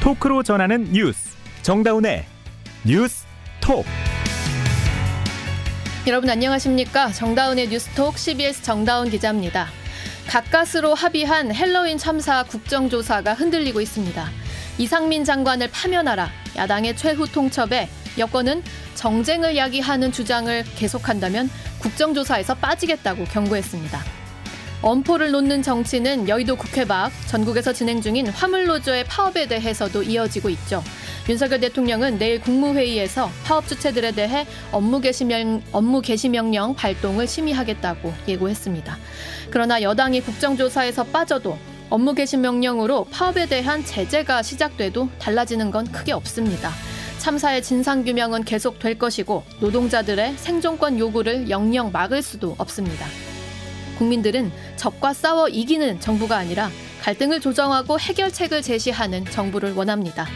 토크로 0.00 0.42
전하는 0.42 0.90
뉴스 0.92 1.36
정다운의 1.60 2.24
뉴스 2.86 3.26
톡 3.60 3.84
여러분 6.06 6.30
안녕하십니까 6.30 7.12
정다운의 7.12 7.68
뉴스톡 7.68 8.16
CBS 8.16 8.62
정다운 8.62 9.10
기자입니다. 9.10 9.68
가까스로 10.26 10.94
합의한 10.94 11.54
핼러윈 11.54 11.98
참사 11.98 12.42
국정조사가 12.44 13.34
흔들리고 13.34 13.82
있습니다. 13.82 14.26
이상민 14.78 15.24
장관을 15.24 15.70
파면하라 15.70 16.30
야당의 16.56 16.96
최후 16.96 17.30
통첩에 17.30 17.90
여권은 18.16 18.62
정쟁을 18.94 19.54
야기하는 19.54 20.12
주장을 20.12 20.64
계속한다면 20.76 21.50
국정조사에서 21.80 22.54
빠지겠다고 22.54 23.24
경고했습니다. 23.24 24.19
엄포를 24.82 25.30
놓는 25.30 25.62
정치는 25.62 26.26
여의도 26.28 26.56
국회 26.56 26.86
밖 26.86 27.12
전국에서 27.26 27.70
진행 27.72 28.00
중인 28.00 28.28
화물노조의 28.28 29.04
파업에 29.04 29.46
대해서도 29.46 30.02
이어지고 30.02 30.48
있죠. 30.50 30.82
윤석열 31.28 31.60
대통령은 31.60 32.18
내일 32.18 32.40
국무회의에서 32.40 33.30
파업 33.44 33.68
주체들에 33.68 34.12
대해 34.12 34.46
업무 34.72 35.00
개시명, 35.00 35.62
업무 35.70 36.00
개시 36.00 36.30
명령 36.30 36.74
발동을 36.74 37.26
심의하겠다고 37.26 38.14
예고했습니다. 38.26 38.98
그러나 39.50 39.82
여당이 39.82 40.22
국정조사에서 40.22 41.04
빠져도 41.04 41.58
업무 41.90 42.14
개시 42.14 42.38
명령으로 42.38 43.04
파업에 43.10 43.46
대한 43.46 43.84
제재가 43.84 44.42
시작돼도 44.42 45.10
달라지는 45.18 45.70
건 45.70 45.92
크게 45.92 46.12
없습니다. 46.12 46.72
참사의 47.18 47.62
진상규명은 47.62 48.44
계속될 48.44 48.98
것이고 48.98 49.44
노동자들의 49.60 50.34
생존권 50.38 50.98
요구를 50.98 51.50
영영 51.50 51.92
막을 51.92 52.22
수도 52.22 52.54
없습니다. 52.56 53.06
국민들은 54.00 54.50
적과 54.76 55.12
싸워 55.12 55.48
이기는 55.48 56.00
정부가 56.00 56.38
아니라 56.38 56.70
갈등을 57.02 57.40
조정하고 57.40 58.00
해결책을 58.00 58.62
제시하는 58.62 59.26
정부를 59.26 59.74
원합니다. 59.74 60.26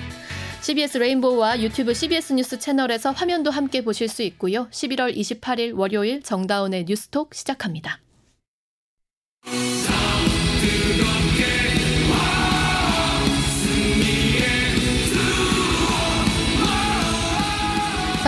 CBS 0.61 0.99
레인보우와 0.99 1.61
유튜브 1.61 1.95
CBS 1.95 2.35
뉴스 2.35 2.59
채널에서 2.59 3.11
화면도 3.11 3.51
함께 3.51 3.83
보실 3.83 4.09
수 4.09 4.23
있고요. 4.23 4.69
11월 4.71 5.17
28일 5.17 5.77
월요일 5.77 6.23
정다운의 6.23 6.85
뉴스톡 6.87 7.35
시작합니다. 7.35 8.01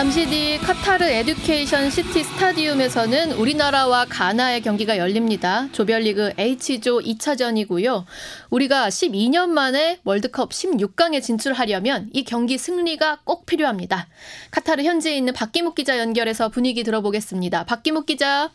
잠시 0.07 0.25
뒤 0.25 0.57
카타르 0.59 1.03
에듀케이션 1.03 1.89
시티 1.89 2.23
스타디움에서는 2.23 3.33
우리나라와 3.33 4.05
가나의 4.05 4.61
경기가 4.61 4.97
열립니다. 4.97 5.67
조별리그 5.73 6.31
H조 6.37 6.99
2차전이고요. 6.99 8.05
우리가 8.49 8.87
12년 8.87 9.49
만에 9.49 9.99
월드컵 10.05 10.51
16강에 10.51 11.21
진출하려면 11.21 12.09
이 12.13 12.23
경기 12.23 12.57
승리가 12.57 13.19
꼭 13.25 13.45
필요합니다. 13.45 14.07
카타르 14.51 14.83
현지에 14.83 15.17
있는 15.17 15.33
박기묵 15.33 15.75
기자 15.75 15.99
연결해서 15.99 16.47
분위기 16.47 16.85
들어보겠습니다. 16.85 17.65
박기묵 17.65 18.05
기자. 18.05 18.49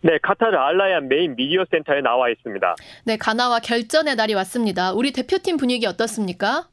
네, 0.00 0.18
카타르 0.20 0.56
알라얀 0.56 1.06
메인 1.06 1.36
미디어 1.36 1.64
센터에 1.70 2.00
나와 2.00 2.28
있습니다. 2.28 2.74
네, 3.04 3.16
가나와 3.16 3.60
결전의 3.60 4.16
날이 4.16 4.34
왔습니다. 4.34 4.92
우리 4.94 5.12
대표팀 5.12 5.58
분위기 5.58 5.86
어떻습니까? 5.86 6.66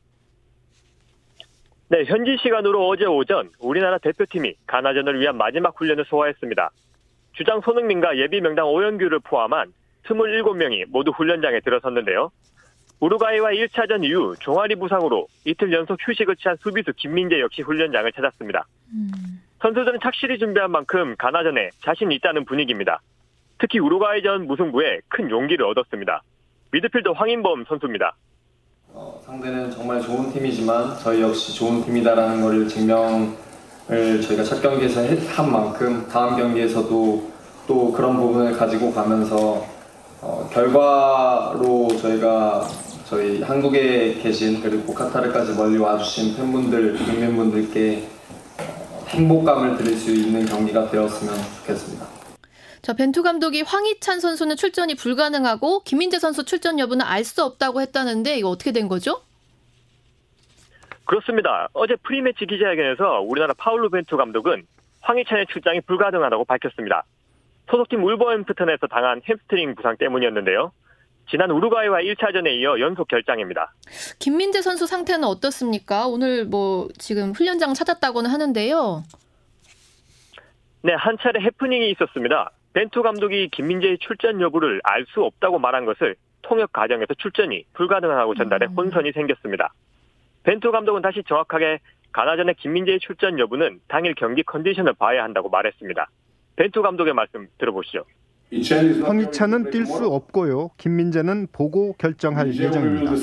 네, 1.92 2.06
현지 2.06 2.38
시간으로 2.42 2.88
어제 2.88 3.04
오전 3.04 3.50
우리나라 3.60 3.98
대표팀이 3.98 4.56
가나전을 4.66 5.20
위한 5.20 5.36
마지막 5.36 5.78
훈련을 5.78 6.06
소화했습니다. 6.06 6.70
주장 7.34 7.60
손흥민과 7.60 8.18
예비 8.18 8.40
명당 8.40 8.66
오영규를 8.66 9.20
포함한 9.20 9.74
27명이 10.06 10.86
모두 10.88 11.12
훈련장에 11.12 11.60
들어섰는데요. 11.60 12.32
우루과이와 13.02 13.50
1차전 13.50 14.06
이후 14.06 14.36
종아리 14.40 14.76
부상으로 14.76 15.28
이틀 15.44 15.74
연속 15.74 15.98
휴식을 16.00 16.38
취한 16.38 16.56
수비수 16.62 16.94
김민재 16.96 17.42
역시 17.42 17.62
훈련장을 17.62 18.10
찾았습니다. 18.14 18.66
음. 18.94 19.12
선수들은 19.60 20.00
착실히 20.02 20.40
준비한 20.40 20.72
만큼 20.72 21.18
가나전에 21.18 21.72
자신 21.84 22.10
있다는 22.14 22.46
분위기입니다. 22.46 23.02
특히 23.58 23.80
우루과이전 23.80 24.48
무승부에 24.48 25.02
큰 25.10 25.30
용기를 25.30 25.66
얻었습니다. 25.66 26.22
미드필더 26.72 27.12
황인범 27.12 27.66
선수입니다. 27.66 28.16
어, 28.94 29.22
상대는 29.26 29.72
정말 29.72 30.02
좋은 30.02 30.34
팀이지만 30.34 30.98
저희 31.02 31.22
역시 31.22 31.56
좋은 31.56 31.84
팀이다라는 31.86 32.42
것을 32.42 32.68
증명을 32.68 34.22
저희가 34.22 34.44
첫 34.44 34.62
경기에서 34.62 35.02
한 35.34 35.52
만큼 35.52 36.06
다음 36.12 36.36
경기에서도 36.36 37.32
또 37.68 37.92
그런 37.94 38.18
부분을 38.18 38.58
가지고 38.58 38.92
가면서 38.92 39.66
어, 40.20 40.50
결과로 40.52 41.88
저희가 42.02 42.68
저희 43.08 43.42
한국에 43.42 44.16
계신 44.22 44.62
그리고 44.62 44.94
카타르까지 44.94 45.54
멀리 45.54 45.78
와주신 45.78 46.36
팬분들, 46.36 46.98
국민분들께 46.98 48.08
행복감을 49.08 49.78
드릴 49.78 49.98
수 49.98 50.12
있는 50.12 50.46
경기가 50.46 50.90
되었으면 50.90 51.34
좋겠습니다. 51.60 52.21
자, 52.82 52.94
벤투 52.94 53.22
감독이 53.22 53.62
황희찬 53.62 54.20
선수는 54.20 54.56
출전이 54.56 54.96
불가능하고 54.96 55.84
김민재 55.84 56.18
선수 56.20 56.46
출전 56.46 56.80
여부는 56.80 57.06
알 57.06 57.24
수 57.24 57.44
없다고 57.44 57.80
했다는데 57.82 58.38
이거 58.38 58.50
어떻게 58.50 58.72
된 58.72 58.88
거죠? 58.88 59.22
그렇습니다. 61.06 61.68
어제 61.74 61.96
pre-match 61.98 62.46
기자회견에서 62.48 63.22
우리나라 63.22 63.54
파울루 63.54 63.90
벤투 63.92 64.18
감독은 64.18 64.66
황희찬의 65.02 65.46
출장이 65.52 65.82
불가능하다고 65.82 66.46
밝혔습니다. 66.46 67.04
소속팀 67.70 68.04
울버햄프턴에서 68.04 68.88
당한 68.88 69.22
햄스트링 69.30 69.76
부상 69.76 69.96
때문이었는데요. 69.98 70.72
지난 71.30 71.52
우루과이와 71.52 72.00
1차전에 72.00 72.48
이어 72.60 72.80
연속 72.80 73.08
결장입니다. 73.08 73.74
김민재 74.20 74.62
선수 74.62 74.88
상태는 74.88 75.24
어떻습니까? 75.26 76.08
오늘 76.08 76.46
뭐 76.46 76.90
지금 76.98 77.32
훈련장 77.32 77.74
찾았다고는 77.76 78.30
하는데요. 78.30 79.04
네, 80.82 80.94
한 80.94 81.18
차례 81.22 81.40
해프닝이 81.42 81.92
있었습니다. 81.92 82.52
벤투 82.74 83.02
감독이 83.04 83.50
김민재의 83.50 83.98
출전 84.00 84.40
여부를 84.42 84.82
알 84.84 85.06
수 85.14 85.24
없다고 85.24 85.60
말한 85.60 85.86
것을 85.86 86.16
통역 86.42 86.72
과정에서 86.72 87.14
출전이 87.16 87.66
불가능하고 87.74 88.36
전달해 88.36 88.68
음. 88.68 88.74
혼선이 88.76 89.12
생겼습니다. 89.12 89.74
벤투 90.44 90.72
감독은 90.72 91.02
다시 91.02 91.22
정확하게 91.28 91.80
가나전의 92.12 92.56
김민재의 92.56 93.00
출전 93.00 93.40
여부는 93.40 93.80
당일 93.88 94.16
경기 94.16 94.44
컨디션을 94.44 94.94
봐야 94.94 95.24
한다고 95.24 95.50
말했습니다. 95.50 96.10
벤투 96.56 96.82
감독의 96.82 97.14
말씀 97.14 97.48
들어보시죠. 97.58 98.04
황희찬은 98.52 99.72
뛸 99.72 99.86
수 99.86 100.08
없고요. 100.08 100.72
김민재는 100.78 101.48
보고 101.54 101.94
결정할 101.94 102.54
예정입니다. 102.54 103.14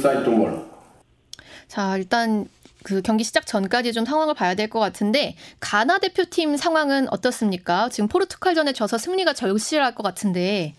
자, 1.66 1.98
일단 1.98 2.46
그 2.84 3.02
경기 3.02 3.24
시작 3.24 3.46
전까지 3.46 3.92
좀 3.92 4.04
상황을 4.04 4.34
봐야 4.34 4.54
될 4.54 4.68
것 4.68 4.78
같은데 4.80 5.34
가나 5.60 5.98
대표팀 5.98 6.56
상황은 6.56 7.08
어떻습니까? 7.10 7.88
지금 7.88 8.08
포르투갈전에 8.08 8.72
져서 8.72 8.98
승리가 8.98 9.32
절실할 9.32 9.94
것 9.94 10.02
같은데. 10.02 10.74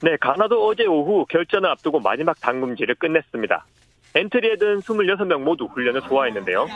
네, 0.00 0.16
가나도 0.20 0.66
어제 0.66 0.84
오후 0.86 1.24
결전을 1.28 1.68
앞두고 1.70 2.00
마지막 2.00 2.40
당금질을 2.40 2.96
끝냈습니다. 2.96 3.64
엔트리에 4.14 4.56
든 4.56 4.80
26명 4.80 5.40
모두 5.42 5.64
훈련을 5.64 6.02
소화했는데요. 6.02 6.66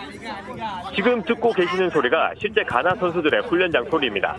지금 0.95 1.23
듣고 1.23 1.53
계시는 1.53 1.91
소리가 1.91 2.33
실제 2.41 2.63
가나 2.63 2.95
선수들의 2.95 3.43
훈련장 3.43 3.91
소리입니다. 3.91 4.37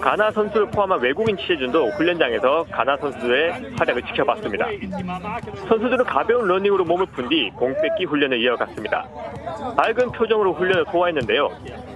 가나 0.00 0.30
선수를 0.30 0.70
포함한 0.70 1.00
외국인 1.00 1.36
취재진도 1.36 1.88
훈련장에서 1.92 2.66
가나 2.70 2.96
선수들의 2.98 3.74
활약을 3.78 4.02
지켜봤습니다. 4.02 4.66
선수들은 5.68 6.04
가벼운 6.04 6.46
러닝으로 6.46 6.84
몸을 6.84 7.06
푼 7.06 7.28
뒤 7.28 7.50
공 7.56 7.74
뺏기 7.80 8.04
훈련을 8.04 8.40
이어갔습니다. 8.42 9.06
밝은 9.76 10.12
표정으로 10.12 10.52
훈련을 10.54 10.84
소화했는데요. 10.92 11.48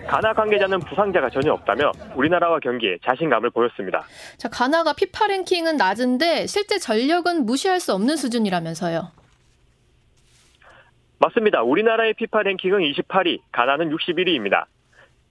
가나 0.08 0.32
관계자는 0.32 0.80
부상자가 0.80 1.28
전혀 1.28 1.52
없다며 1.52 1.92
우리나라와 2.16 2.58
경기에 2.60 2.96
자신감을 3.04 3.50
보였습니다. 3.50 4.04
자, 4.38 4.48
가나가 4.48 4.92
피파 4.94 5.26
랭킹은 5.26 5.76
낮은데 5.76 6.46
실제 6.46 6.78
전력은 6.78 7.44
무시할 7.46 7.78
수 7.78 7.92
없는 7.92 8.16
수준이라면서요. 8.16 9.19
맞습니다. 11.20 11.62
우리나라의 11.62 12.14
피파 12.14 12.42
랭킹은 12.42 12.80
28위, 12.80 13.40
가나는 13.52 13.90
61위입니다. 13.90 14.64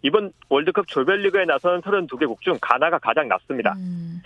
이번 0.03 0.31
월드컵 0.47 0.88
조별리그에 0.88 1.45
나선 1.45 1.81
32개국 1.81 2.39
중 2.41 2.57
가나가 2.62 3.00
가장 3.00 3.27
낮습니다. 3.27 3.74
음. 3.74 4.21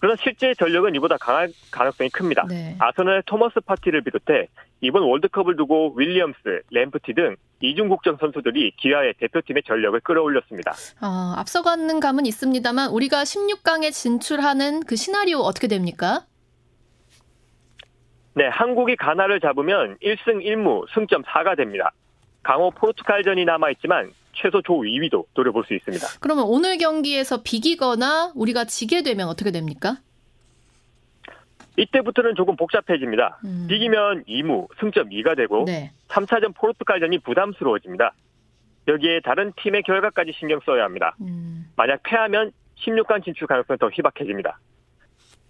그러나 0.00 0.16
실제 0.22 0.54
전력은 0.54 0.94
이보다 0.94 1.16
강할 1.18 1.50
가능성이 1.72 2.08
큽니다. 2.10 2.46
네. 2.48 2.76
아선의 2.78 3.22
토머스 3.26 3.60
파티를 3.66 4.02
비롯해 4.02 4.46
이번 4.80 5.02
월드컵을 5.02 5.56
두고 5.56 5.94
윌리엄스, 5.96 6.62
램프티 6.70 7.14
등 7.14 7.34
이중 7.60 7.88
국정 7.88 8.16
선수들이 8.16 8.76
기아의 8.76 9.14
대표팀의 9.18 9.64
전력을 9.66 9.98
끌어올렸습니다. 10.00 10.72
어, 11.02 11.34
앞서가는 11.36 11.98
감은 11.98 12.26
있습니다만 12.26 12.90
우리가 12.90 13.24
16강에 13.24 13.90
진출하는 13.92 14.84
그 14.84 14.94
시나리오 14.94 15.38
어떻게 15.38 15.66
됩니까? 15.66 16.24
네, 18.38 18.46
한국이 18.46 18.94
가나를 18.94 19.40
잡으면 19.40 19.96
1승 19.96 20.44
1무 20.44 20.86
승점 20.94 21.24
4가 21.24 21.56
됩니다. 21.56 21.90
강호 22.44 22.70
포르투갈전이 22.70 23.44
남아있지만 23.44 24.12
최소 24.32 24.62
조 24.62 24.74
2위도 24.74 25.24
노려볼 25.34 25.64
수 25.64 25.74
있습니다. 25.74 26.06
그러면 26.20 26.44
오늘 26.46 26.78
경기에서 26.78 27.42
비기거나 27.42 28.30
우리가 28.36 28.64
지게 28.66 29.02
되면 29.02 29.26
어떻게 29.26 29.50
됩니까? 29.50 29.96
이때부터는 31.76 32.36
조금 32.36 32.54
복잡해집니다. 32.54 33.40
음. 33.44 33.66
비기면 33.68 34.22
2무, 34.28 34.68
승점 34.78 35.08
2가 35.08 35.36
되고 35.36 35.64
네. 35.64 35.90
3차전 36.06 36.54
포르투갈전이 36.54 37.18
부담스러워집니다. 37.18 38.14
여기에 38.86 39.20
다른 39.24 39.52
팀의 39.60 39.82
결과까지 39.82 40.32
신경 40.38 40.60
써야 40.64 40.84
합니다. 40.84 41.16
음. 41.22 41.66
만약 41.74 42.04
패하면 42.04 42.52
16강 42.76 43.24
진출 43.24 43.48
가능성이 43.48 43.78
더 43.78 43.90
희박해집니다. 43.90 44.60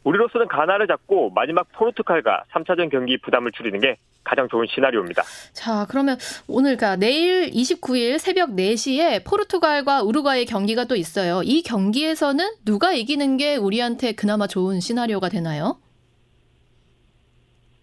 우리로서는 0.04 0.48
가나를 0.48 0.86
잡고 0.86 1.30
마지막 1.30 1.70
포르투갈과 1.72 2.44
3차전 2.52 2.90
경기 2.90 3.18
부담을 3.18 3.50
줄이는 3.52 3.80
게 3.80 3.96
가장 4.24 4.48
좋은 4.48 4.66
시나리오입니다. 4.68 5.22
자, 5.52 5.86
그러면 5.88 6.18
오늘 6.48 6.76
그러니까 6.76 6.96
내일 6.96 7.50
29일 7.50 8.18
새벽 8.18 8.50
4시에 8.50 9.24
포르투갈과 9.24 10.02
우루과이 10.02 10.44
경기가 10.44 10.84
또 10.84 10.96
있어요. 10.96 11.42
이 11.44 11.62
경기에서는 11.62 12.44
누가 12.64 12.92
이기는 12.92 13.36
게 13.38 13.56
우리한테 13.56 14.12
그나마 14.12 14.46
좋은 14.46 14.80
시나리오가 14.80 15.28
되나요? 15.28 15.78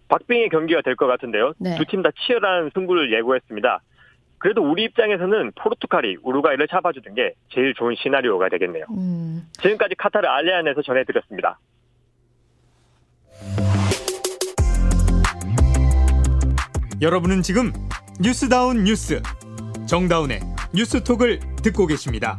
박빙의 0.08 0.50
경기가 0.50 0.82
될 0.82 0.94
것 0.94 1.06
같은데요. 1.08 1.52
네. 1.58 1.76
두팀 1.76 2.02
다 2.02 2.10
치열한 2.26 2.70
승부를 2.74 3.12
예고했습니다. 3.12 3.80
그래도 4.38 4.62
우리 4.62 4.84
입장에서는 4.84 5.52
포르투갈이 5.56 6.18
우루과이를 6.22 6.68
잡아주는 6.68 7.14
게 7.14 7.34
제일 7.52 7.74
좋은 7.74 7.96
시나리오가 7.98 8.48
되겠네요. 8.48 8.84
음. 8.90 9.48
지금까지 9.54 9.96
카타르 9.96 10.28
알라이얀에서 10.28 10.82
전해드렸습니다. 10.82 11.58
여러분은 17.00 17.42
지금 17.42 17.72
뉴스다운 18.20 18.84
뉴스 18.84 19.22
정다운의 19.86 20.40
뉴스톡을 20.74 21.40
듣고 21.62 21.86
계십니다. 21.86 22.38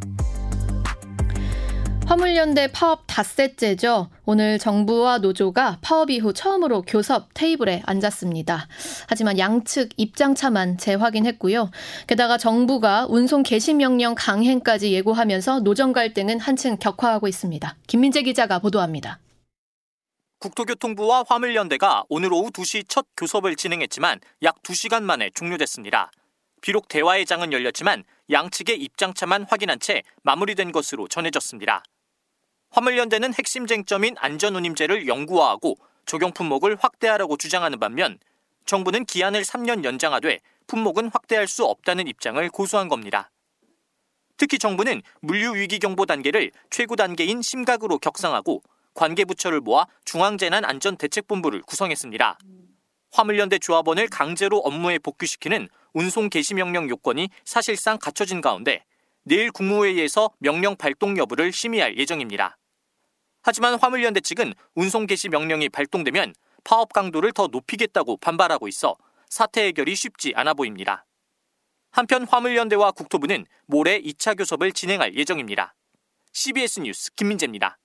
화물연대 2.08 2.72
파업 2.72 3.04
닷새째죠. 3.06 4.10
오늘 4.26 4.58
정부와 4.58 5.18
노조가 5.18 5.80
파업 5.82 6.10
이후 6.10 6.32
처음으로 6.32 6.84
교섭 6.84 7.28
테이블에 7.34 7.84
앉았습니다. 7.86 8.68
하지만 9.08 9.38
양측 9.38 9.90
입장차만 9.98 10.78
재확인했고요. 10.78 11.70
게다가 12.08 12.38
정부가 12.38 13.08
운송 13.10 13.44
개시 13.44 13.74
명령 13.74 14.16
강행까지 14.16 14.94
예고하면서 14.94 15.60
노정 15.60 15.92
갈등은 15.92 16.40
한층 16.40 16.78
격화하고 16.78 17.28
있습니다. 17.28 17.76
김민재 17.88 18.22
기자가 18.22 18.60
보도합니다. 18.60 19.20
국토교통부와 20.40 21.26
화물연대가 21.28 22.04
오늘 22.10 22.32
오후 22.32 22.52
2시 22.52 22.88
첫 22.88 23.08
교섭을 23.18 23.56
진행했지만 23.56 24.20
약 24.44 24.62
2시간 24.62 25.02
만에 25.02 25.32
종료됐습니다. 25.32 26.12
비록 26.62 26.88
대화의 26.88 27.26
장은 27.26 27.54
열렸지만 27.54 28.04
양측의 28.30 28.80
입장차만 28.80 29.48
확인한 29.50 29.80
채 29.80 30.04
마무리된 30.22 30.72
것으로 30.72 31.08
전해졌습니다. 31.08 31.84
화물연대는 32.70 33.34
핵심 33.34 33.66
쟁점인 33.66 34.16
안전운임제를 34.20 35.08
영구화하고 35.08 35.76
적용 36.06 36.32
품목을 36.32 36.78
확대하라고 36.80 37.38
주장하는 37.38 37.80
반면 37.80 38.20
정부는 38.66 39.06
기한을 39.06 39.42
3년 39.42 39.84
연장하되 39.84 40.40
품목은 40.68 41.10
확대할 41.14 41.48
수 41.48 41.66
없다는 41.66 42.08
입장을 42.08 42.48
고수한 42.50 42.90
겁니다. 42.90 43.32
특히 44.36 44.60
정부는 44.60 45.02
물류 45.22 45.56
위기 45.56 45.80
경보 45.80 46.06
단계를 46.06 46.52
최고 46.70 46.96
단계인 46.96 47.42
심각으로 47.42 47.98
격상하고 47.98 48.62
관계부처를 48.98 49.62
모아 49.62 49.86
중앙재난안전대책본부를 50.04 51.62
구성했습니다. 51.62 52.40
화물연대 53.12 53.60
조합원을 53.60 54.10
강제로 54.10 54.58
업무에 54.58 55.00
복귀시키는 55.00 55.70
운송 55.94 56.30
개시 56.30 56.54
명령 56.54 56.90
요건이 56.90 57.30
사실상 57.46 57.98
갖춰진 57.98 58.42
가운데 58.42 58.84
내일 59.24 59.52
국무회의에서 59.52 60.32
명령 60.40 60.76
발동 60.76 61.18
여부를 61.18 61.52
심의할 61.52 61.98
예정입니다. 61.98 62.58
하지만 63.42 63.80
화물연대 63.80 64.20
측은 64.20 64.54
운송 64.76 65.06
개시 65.06 65.30
명령이 65.30 65.70
발동되면 65.70 66.34
파업 66.64 66.92
강도를 66.92 67.32
더 67.32 67.48
높이겠다고 67.48 68.18
반발하고 68.18 68.68
있어 68.68 68.96
사태 69.30 69.66
해결이 69.68 69.96
쉽지 69.96 70.34
않아 70.36 70.54
보입니다. 70.54 71.06
한편 71.92 72.26
화물연대와 72.28 72.92
국토부는 72.92 73.46
모레 73.68 74.02
2차 74.02 74.38
교섭을 74.38 74.72
진행할 74.74 75.16
예정입니다. 75.16 75.76
CBS 76.34 76.82
뉴스 76.82 77.14
김민재입니다. 77.16 77.78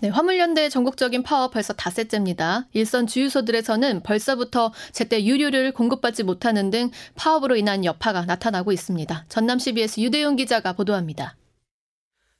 네, 0.00 0.08
화물연대 0.08 0.68
전국적인 0.68 1.22
파업 1.22 1.52
벌써 1.52 1.72
닷새째입니다. 1.72 2.66
일선 2.72 3.06
주유소들에서는 3.06 4.02
벌써부터 4.02 4.72
제때 4.92 5.24
유류를 5.24 5.72
공급받지 5.72 6.22
못하는 6.22 6.70
등 6.70 6.90
파업으로 7.14 7.56
인한 7.56 7.84
여파가 7.84 8.24
나타나고 8.24 8.72
있습니다. 8.72 9.26
전남 9.28 9.58
CBS 9.58 10.00
유대용 10.00 10.36
기자가 10.36 10.72
보도합니다. 10.72 11.36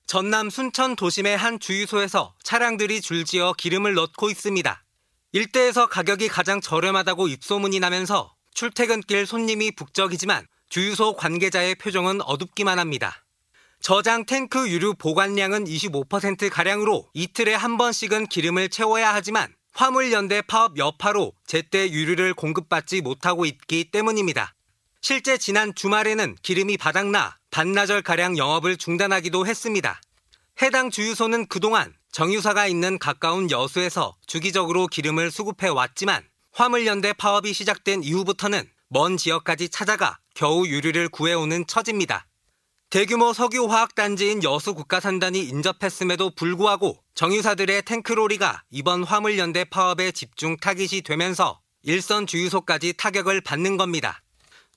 전남 0.06 0.49
순천 0.49 0.97
도심의 0.97 1.37
한 1.37 1.61
주유소에서 1.61 2.35
차량들이 2.43 3.03
줄지어 3.03 3.53
기름을 3.53 3.95
넣고 3.95 4.31
있습니다. 4.31 4.85
일대에서 5.33 5.87
가격이 5.87 6.29
가장 6.29 6.62
저렴하다고 6.62 7.29
입소문이 7.29 7.81
나면서 7.81 8.35
출퇴근길 8.55 9.27
손님이 9.27 9.73
북적이지만 9.73 10.47
주유소 10.71 11.15
관계자의 11.15 11.75
표정은 11.75 12.23
어둡기만 12.23 12.79
합니다. 12.79 13.25
저장 13.80 14.26
탱크 14.26 14.69
유류 14.69 14.94
보관량은 14.94 15.64
25%가량으로 15.64 17.08
이틀에 17.14 17.54
한 17.54 17.78
번씩은 17.78 18.26
기름을 18.26 18.69
채워야 18.69 19.14
하지만 19.14 19.54
화물연대 19.72 20.42
파업 20.42 20.76
여파로 20.76 21.32
제때 21.46 21.90
유류를 21.90 22.34
공급받지 22.34 23.00
못하고 23.00 23.46
있기 23.46 23.90
때문입니다. 23.90 24.54
실제 25.00 25.38
지난 25.38 25.75
주말에는 25.75 26.36
기름이 26.42 26.76
바닥나 26.76 27.38
반나절가량 27.50 28.36
영업을 28.36 28.76
중단하기도 28.76 29.46
했습니다. 29.46 30.00
해당 30.60 30.90
주유소는 30.90 31.46
그동안 31.46 31.94
정유사가 32.10 32.66
있는 32.66 32.98
가까운 32.98 33.50
여수에서 33.50 34.16
주기적으로 34.26 34.88
기름을 34.88 35.30
수급해 35.30 35.69
왔지만 35.69 36.25
화물연대 36.52 37.12
파업이 37.12 37.52
시작된 37.52 38.02
이후부터는 38.02 38.69
먼 38.88 39.16
지역까지 39.16 39.69
찾아가 39.69 40.19
겨우 40.34 40.66
유류를 40.66 41.08
구해오는 41.08 41.66
처지입니다. 41.66 42.27
대규모 42.90 43.35
석유화학단지인 43.35 44.43
여수국가산단이 44.43 45.40
인접했음에도 45.40 46.31
불구하고 46.35 46.94
정유사들의 47.12 47.82
탱크로리가 47.82 48.62
이번 48.73 49.05
화물연대 49.05 49.67
파업에 49.70 50.11
집중 50.11 50.56
타깃이 50.56 51.02
되면서 51.02 51.58
일선 51.85 52.25
주유소까지 52.25 52.96
타격을 52.96 53.43
받는 53.46 53.76
겁니다. 53.76 54.23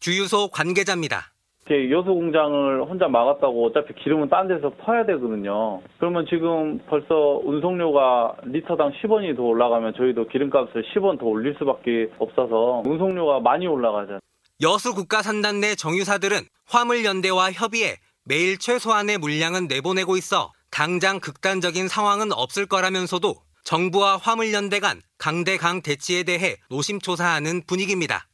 주유소 0.01 0.49
관계자입니다. 0.49 1.31
제 1.69 1.89
여수 1.89 2.09
공장을 2.09 2.83
혼자 2.83 3.07
막았다고 3.07 3.67
어차피 3.67 3.93
기름은 3.93 4.27
딴 4.27 4.49
데서 4.49 4.71
퍼야 4.81 5.05
되거든요. 5.05 5.79
그러면 5.97 6.25
지금 6.27 6.79
벌써 6.87 7.39
운송료가 7.45 8.35
리터당 8.43 8.91
10원이 8.91 9.37
더 9.37 9.43
올라가면 9.43 9.93
저희도 9.95 10.27
기름값을 10.27 10.83
10원 10.93 11.17
더 11.17 11.27
올릴 11.27 11.55
수밖에 11.57 12.09
없어서 12.19 12.83
운송료가 12.85 13.39
많이 13.39 13.67
올라가죠. 13.67 14.19
여수국가산단 14.61 15.59
내 15.59 15.75
정유사들은 15.75 16.47
화물연대와 16.67 17.51
협의해 17.51 17.97
매일 18.23 18.59
최소한의 18.59 19.17
물량은 19.17 19.67
내보내고 19.67 20.17
있어 20.17 20.53
당장 20.69 21.19
극단적인 21.19 21.87
상황은 21.87 22.31
없을 22.31 22.67
거라면서도 22.67 23.41
정부와 23.63 24.17
화물연대 24.17 24.79
간 24.79 25.01
강대강 25.17 25.81
대치에 25.81 26.23
대해 26.23 26.57
노심초사하는 26.69 27.63
분위기입니다. 27.65 28.27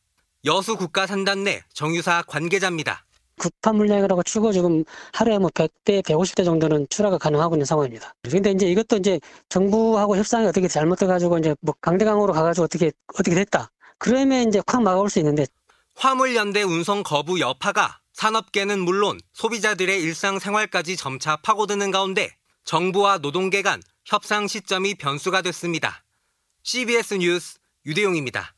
여수국가산단 0.43 1.45
내 1.45 1.61
정유사 1.73 2.23
관계자입니다. 2.27 3.05
급한 3.39 3.77
물량이라고 3.77 4.23
치고 4.23 4.51
지금 4.51 4.83
하루에 5.13 5.37
뭐 5.37 5.49
100대, 5.51 6.01
150대 6.03 6.43
정도는 6.43 6.87
출하가 6.89 7.17
가능하고 7.17 7.55
있는 7.55 7.65
상황입니다. 7.65 8.13
근데 8.29 8.51
이제 8.51 8.67
이것도 8.67 8.97
이제 8.97 9.19
정부하고 9.47 10.17
협상이 10.17 10.45
어떻게 10.47 10.67
잘못돼가지고 10.67 11.37
이제 11.37 11.55
뭐 11.61 11.73
강대강으로 11.79 12.33
가가지고 12.33 12.65
어떻게, 12.65 12.91
어떻게 13.13 13.35
됐다. 13.35 13.69
그러면 13.99 14.47
이제 14.47 14.61
확 14.67 14.81
막아올 14.81 15.09
수 15.09 15.19
있는데. 15.19 15.45
화물연대 15.99 16.61
운송 16.61 17.01
거부 17.01 17.39
여파가 17.39 18.01
산업계는 18.13 18.79
물론 18.79 19.19
소비자들의 19.33 19.99
일상생활까지 20.03 20.95
점차 20.95 21.37
파고드는 21.37 21.89
가운데 21.89 22.37
정부와 22.65 23.17
노동계 23.17 23.63
간 23.63 23.81
협상 24.05 24.45
시점이 24.45 24.93
변수가 24.93 25.41
됐습니다. 25.41 26.03
CBS 26.61 27.15
뉴스 27.15 27.57
유대용입니다. 27.87 28.53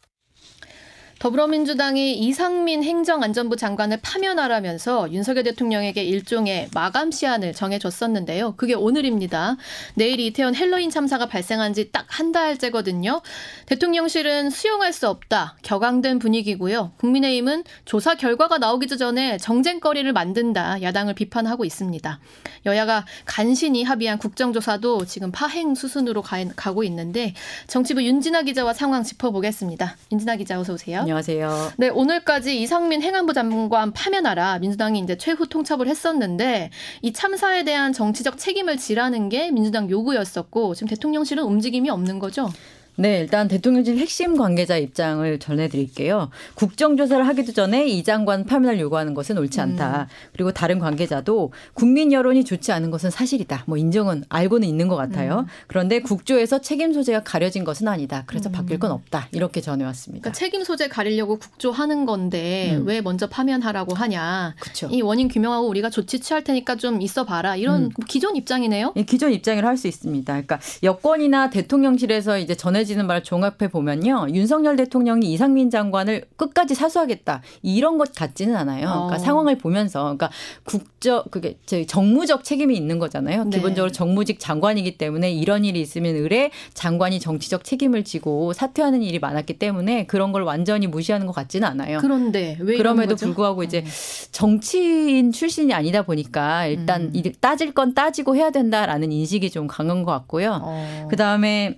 더불어민주당이 1.19 2.17
이상민 2.17 2.83
행정안전부 2.83 3.55
장관을 3.57 3.99
파면하라면서 4.01 5.11
윤석열 5.11 5.43
대통령에게 5.43 6.03
일종의 6.03 6.69
마감 6.73 7.11
시한을 7.11 7.53
정해줬었는데요. 7.53 8.55
그게 8.55 8.73
오늘입니다. 8.73 9.57
내일이 9.95 10.27
이태원 10.27 10.55
헬로윈 10.55 10.89
참사가 10.89 11.25
발생한 11.27 11.73
지 11.73 11.91
딱 11.91 12.09
한 12.09 12.31
달째거든요. 12.31 13.21
대통령실은 13.67 14.49
수용할 14.49 14.91
수 14.93 15.07
없다. 15.07 15.55
격앙된 15.61 16.19
분위기고요. 16.19 16.91
국민의힘은 16.97 17.63
조사 17.85 18.15
결과가 18.15 18.57
나오기 18.57 18.87
전에 18.87 19.37
정쟁거리를 19.37 20.11
만든다. 20.11 20.81
야당을 20.81 21.13
비판하고 21.13 21.65
있습니다. 21.65 22.19
여야가 22.65 23.05
간신히 23.25 23.83
합의한 23.83 24.17
국정조사도 24.17 25.05
지금 25.05 25.31
파행 25.31 25.75
수순으로 25.75 26.21
가, 26.21 26.43
가고 26.55 26.83
있는데 26.83 27.33
정치부 27.67 28.03
윤진아 28.03 28.41
기자와 28.43 28.73
상황 28.73 29.03
짚어보겠습니다. 29.03 29.95
윤진아 30.11 30.35
기자 30.37 30.59
어서 30.59 30.73
오세요. 30.73 31.05
안녕하세요. 31.09 31.71
네, 31.77 31.89
오늘까지 31.89 32.61
이상민 32.61 33.01
행안부 33.01 33.33
장관 33.33 33.91
파면하라 33.91 34.59
민주당이 34.59 34.99
이제 34.99 35.17
최후 35.17 35.47
통첩을 35.47 35.87
했었는데 35.87 36.69
이 37.01 37.13
참사에 37.13 37.63
대한 37.63 37.93
정치적 37.93 38.37
책임을 38.37 38.77
지라는 38.77 39.27
게 39.29 39.49
민주당 39.49 39.89
요구였었고 39.89 40.75
지금 40.75 40.87
대통령실은 40.87 41.43
움직임이 41.43 41.89
없는 41.89 42.19
거죠? 42.19 42.51
네, 42.99 43.19
일단 43.19 43.47
대통령실 43.47 43.97
핵심 43.97 44.35
관계자 44.35 44.77
입장을 44.77 45.39
전해드릴게요. 45.39 46.29
국정조사를 46.55 47.25
하기도 47.25 47.53
전에 47.53 47.87
이 47.87 48.03
장관 48.03 48.45
파면을 48.45 48.79
요구하는 48.79 49.13
것은 49.13 49.37
옳지 49.37 49.61
않다. 49.61 50.01
음. 50.01 50.05
그리고 50.33 50.51
다른 50.51 50.79
관계자도 50.79 51.53
국민 51.73 52.11
여론이 52.11 52.43
좋지 52.43 52.71
않은 52.73 52.91
것은 52.91 53.09
사실이다. 53.09 53.63
뭐 53.67 53.77
인정은 53.77 54.25
알고는 54.29 54.67
있는 54.67 54.87
것 54.89 54.97
같아요. 54.97 55.39
음. 55.39 55.45
그런데 55.67 56.01
국조에서 56.01 56.59
책임 56.59 56.93
소재가 56.93 57.23
가려진 57.23 57.63
것은 57.63 57.87
아니다. 57.87 58.23
그래서 58.27 58.49
음. 58.49 58.51
바뀔 58.51 58.79
건 58.79 58.91
없다. 58.91 59.29
이렇게 59.31 59.61
전해왔습니다. 59.61 60.23
그러니까 60.23 60.37
책임 60.37 60.63
소재 60.63 60.87
가리려고 60.89 61.39
국조하는 61.39 62.05
건데 62.05 62.75
음. 62.75 62.85
왜 62.85 63.01
먼저 63.01 63.27
파면하라고 63.27 63.95
하냐. 63.95 64.55
그쵸. 64.59 64.89
이 64.91 65.01
원인 65.01 65.29
규명하고 65.29 65.67
우리가 65.67 65.89
조치 65.89 66.19
취할 66.19 66.43
테니까 66.43 66.75
좀 66.75 67.01
있어봐라. 67.01 67.55
이런 67.55 67.85
음. 67.85 67.89
기존 68.07 68.35
입장이네요. 68.35 68.93
예, 68.97 69.03
기존 69.03 69.31
입장을 69.31 69.65
할 69.65 69.79
수 69.79 69.87
있습니다. 69.87 70.33
그러니까 70.33 70.59
여권이나 70.83 71.49
대통령실에서 71.49 72.37
이제 72.37 72.53
전해진 72.53 72.88
전해지는 72.89 73.07
말을 73.07 73.23
종합해 73.23 73.69
보면요. 73.71 74.27
윤석열 74.33 74.75
대통령이 74.75 75.31
이상민 75.31 75.69
장관을 75.69 76.25
끝까지 76.35 76.73
사수하겠다. 76.75 77.41
이런 77.61 77.97
것 77.97 78.13
같지는 78.13 78.55
않아요. 78.55 78.87
그러니까 78.87 79.15
어. 79.15 79.17
상황을 79.19 79.57
보면서 79.57 80.01
그러니까 80.03 80.29
국적 80.63 81.29
그게 81.31 81.57
제 81.65 81.85
정무적 81.85 82.43
책임이 82.43 82.75
있는 82.75 82.99
거잖아요. 82.99 83.45
네. 83.45 83.57
기본적으로 83.57 83.91
정무직 83.91 84.39
장관이기 84.39 84.97
때문에 84.97 85.31
이런 85.31 85.63
일이 85.63 85.79
있으면 85.79 86.15
의뢰 86.15 86.51
장관이 86.73 87.19
정치적 87.19 87.63
책임을 87.63 88.03
지고 88.03 88.53
사퇴하는 88.53 89.03
일이 89.03 89.19
많았기 89.19 89.59
때문에 89.59 90.05
그런 90.07 90.31
걸 90.31 90.43
완전히 90.43 90.87
무시하는 90.87 91.27
것 91.27 91.33
같지는 91.33 91.67
않아요. 91.67 91.99
그런데 91.99 92.57
왜 92.59 92.77
그럼에도 92.77 93.15
불구하고 93.15 93.63
이제 93.63 93.79
어. 93.79 93.83
정치인 94.31 95.31
출신이 95.31 95.73
아니다 95.73 96.01
보니까 96.01 96.65
일단 96.65 97.11
음. 97.15 97.23
따질 97.39 97.73
건 97.73 97.93
따지고 97.93 98.35
해야 98.35 98.49
된다라는 98.49 99.11
인식이 99.11 99.51
좀 99.51 99.67
강한 99.67 100.03
것 100.03 100.11
같고요. 100.11 100.59
어. 100.61 101.07
그 101.09 101.15
다음에 101.15 101.77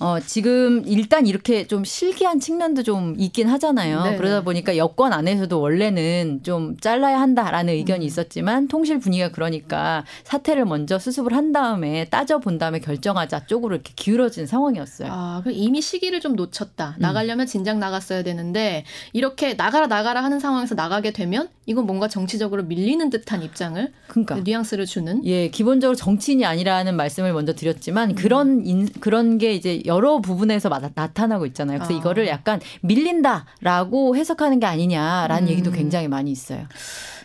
어, 0.00 0.20
지금 0.20 0.84
일단 0.86 1.26
이렇게 1.26 1.66
좀 1.66 1.84
실기한 1.84 2.38
측면도 2.38 2.82
좀 2.82 3.14
있긴 3.18 3.48
하잖아요. 3.48 4.02
네 4.04 4.16
그러다 4.16 4.42
보니까 4.42 4.76
여권 4.76 5.12
안에서도 5.12 5.60
원래는 5.60 6.40
좀 6.44 6.76
잘라야 6.78 7.20
한다라는 7.20 7.74
의견이 7.74 8.04
음. 8.04 8.06
있었지만 8.06 8.68
통실 8.68 8.98
분위기가 8.98 9.30
그러니까 9.30 10.04
사태를 10.24 10.64
먼저 10.64 10.98
수습을 10.98 11.34
한 11.34 11.52
다음에 11.52 12.04
따져본 12.06 12.58
다음에 12.58 12.78
결정하자 12.78 13.46
쪽으로 13.46 13.74
이렇게 13.74 13.92
기울어진 13.96 14.46
상황이었어요. 14.46 15.08
아, 15.10 15.40
그럼 15.42 15.56
이미 15.56 15.80
시기를 15.80 16.20
좀 16.20 16.36
놓쳤다. 16.36 16.94
음. 16.98 17.00
나가려면 17.00 17.46
진작 17.46 17.78
나갔어야 17.78 18.22
되는데 18.22 18.84
이렇게 19.12 19.54
나가라 19.54 19.86
나가라 19.86 20.22
하는 20.22 20.38
상황에서 20.38 20.74
나가게 20.74 21.12
되면 21.12 21.48
이건 21.66 21.86
뭔가 21.86 22.08
정치적으로 22.08 22.62
밀리는 22.62 23.10
듯한 23.10 23.42
입장을 23.42 23.92
그러니까 24.06 24.36
뉘앙스를 24.36 24.86
주는 24.86 25.24
예, 25.26 25.48
기본적으로 25.48 25.96
정치인이 25.96 26.44
아니라는 26.44 26.96
말씀을 26.96 27.32
먼저 27.32 27.52
드렸지만 27.52 28.10
음. 28.10 28.14
그런 28.14 28.64
인, 28.64 28.88
그런 29.00 29.38
게 29.38 29.52
이제 29.52 29.82
여러 29.88 30.20
부분에서 30.20 30.68
나타나고 30.94 31.46
있잖아요. 31.46 31.78
그래서 31.78 31.94
아. 31.94 31.96
이거를 31.96 32.28
약간 32.28 32.60
밀린다라고 32.82 34.16
해석하는 34.16 34.60
게 34.60 34.66
아니냐라는 34.66 35.48
음. 35.48 35.48
얘기도 35.48 35.72
굉장히 35.72 36.06
많이 36.06 36.30
있어요. 36.30 36.66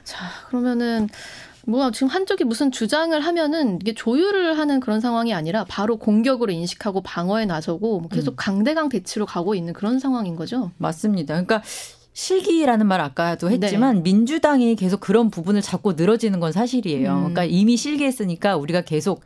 자, 0.03 0.25
그러면은 0.48 1.10
뭐 1.65 1.91
지금 1.91 2.08
한쪽이 2.10 2.43
무슨 2.43 2.72
주장을 2.72 3.17
하면은 3.20 3.79
이게 3.82 3.93
조율을 3.93 4.58
하는 4.58 4.79
그런 4.79 5.00
상황이 5.00 5.34
아니라 5.34 5.65
바로 5.67 5.98
공격으로 5.98 6.51
인식하고 6.51 7.01
방어에 7.01 7.46
나서고 7.46 8.00
뭐 8.01 8.10
계속 8.10 8.32
음. 8.32 8.36
강대강 8.36 8.89
대치로 8.89 9.25
가고 9.25 9.55
있는 9.55 9.74
그런 9.74 10.00
상황인 10.00 10.36
거죠. 10.36 10.72
맞습니다. 10.77 11.34
그러니까 11.36 11.62
실기라는 12.12 12.86
말 12.86 13.01
아까도 13.01 13.50
했지만 13.50 13.96
네. 13.96 14.01
민주당이 14.01 14.75
계속 14.75 15.00
그런 15.00 15.29
부분을 15.29 15.62
자꾸 15.62 15.93
늘어지는 15.93 16.39
건 16.39 16.51
사실이에요. 16.51 17.12
음. 17.12 17.17
그러니까 17.20 17.46
이미 17.46 17.77
실기했으니까 17.77 18.58
우리가 18.58 18.82
계속 18.82 19.22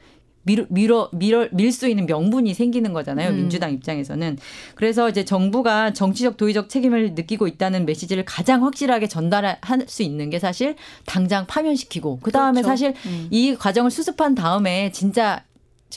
밀어, 0.48 0.66
밀어, 0.70 1.10
밀어, 1.12 1.48
밀 1.52 1.72
수 1.72 1.88
있는 1.88 2.06
명분이 2.06 2.54
생기는 2.54 2.94
거잖아요. 2.94 3.30
음. 3.30 3.36
민주당 3.36 3.72
입장에서는. 3.74 4.38
그래서 4.76 5.10
이제 5.10 5.26
정부가 5.26 5.94
정치적 5.94 6.38
도의적 6.38 6.70
책임을 6.70 7.14
느끼고 7.14 7.48
있다는 7.48 7.86
메시지를 7.86 8.24
가장 8.26 8.64
확실하게 8.64 9.08
전달할 9.08 9.60
수 9.86 10.02
있는 10.02 10.30
게 10.30 10.40
사실 10.40 10.76
당장 11.06 11.46
파면시키고 11.46 12.20
그 12.24 12.32
다음에 12.32 12.62
그렇죠. 12.62 12.70
사실 12.70 12.94
음. 13.06 13.28
이 13.30 13.56
과정을 13.56 13.92
수습한 13.92 14.34
다음에 14.34 14.92
진짜 14.92 15.44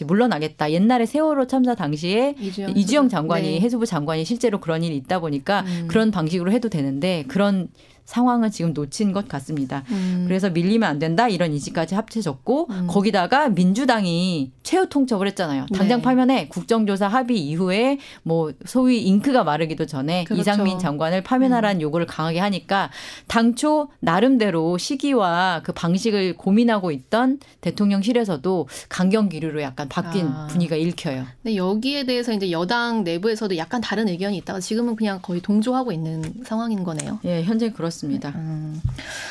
물러나겠다. 0.04 0.70
옛날에 0.72 1.04
세월호 1.06 1.46
참사 1.46 1.74
당시에 1.74 2.34
이주영, 2.38 2.76
이주영 2.76 3.08
장관이 3.08 3.50
네. 3.52 3.60
해수부 3.60 3.86
장관이 3.86 4.24
실제로 4.24 4.60
그런 4.60 4.82
일이 4.82 4.96
있다 4.96 5.18
보니까 5.20 5.60
음. 5.66 5.86
그런 5.88 6.10
방식으로 6.10 6.52
해도 6.52 6.68
되는데 6.68 7.24
그런 7.28 7.68
상황은 8.10 8.50
지금 8.50 8.72
놓친 8.72 9.12
것 9.12 9.28
같습니다. 9.28 9.84
음. 9.90 10.24
그래서 10.26 10.50
밀리면 10.50 10.88
안 10.88 10.98
된다 10.98 11.28
이런 11.28 11.52
인식까지 11.52 11.94
합쳐졌고 11.94 12.66
음. 12.68 12.86
거기다가 12.88 13.48
민주당이 13.50 14.50
최후 14.64 14.88
통첩을 14.88 15.28
했잖아요. 15.28 15.66
당장 15.72 15.98
네. 15.98 16.02
파면에 16.02 16.48
국정조사 16.48 17.06
합의 17.06 17.38
이후에 17.38 17.98
뭐 18.24 18.52
소위 18.66 19.02
잉크가 19.02 19.44
마르기도 19.44 19.86
전에 19.86 20.24
그렇죠. 20.24 20.40
이상민 20.40 20.80
장관을 20.80 21.22
파면하라는 21.22 21.76
음. 21.76 21.82
요구를 21.82 22.06
강하게 22.06 22.40
하니까 22.40 22.90
당초 23.28 23.88
나름대로 24.00 24.76
시기와 24.76 25.60
그 25.62 25.72
방식을 25.72 26.36
고민하고 26.36 26.90
있던 26.90 27.38
대통령실에서도 27.60 28.68
강경 28.88 29.28
기류로 29.28 29.62
약간 29.62 29.88
바뀐 29.88 30.26
아. 30.26 30.48
분위기가 30.50 30.74
읽혀요. 30.74 31.26
근데 31.44 31.54
여기에 31.54 32.06
대해서 32.06 32.32
이제 32.32 32.50
여당 32.50 33.04
내부에서도 33.04 33.56
약간 33.56 33.80
다른 33.80 34.08
의견이 34.08 34.36
있다가 34.38 34.58
지금은 34.58 34.96
그냥 34.96 35.20
거의 35.22 35.40
동조하고 35.40 35.92
있는 35.92 36.24
상황인 36.44 36.82
거네요. 36.82 37.20
예, 37.24 37.44
현재 37.44 37.70
그렇습니다. 37.70 37.99
그렇습니다. 38.00 38.30
음. 38.30 38.80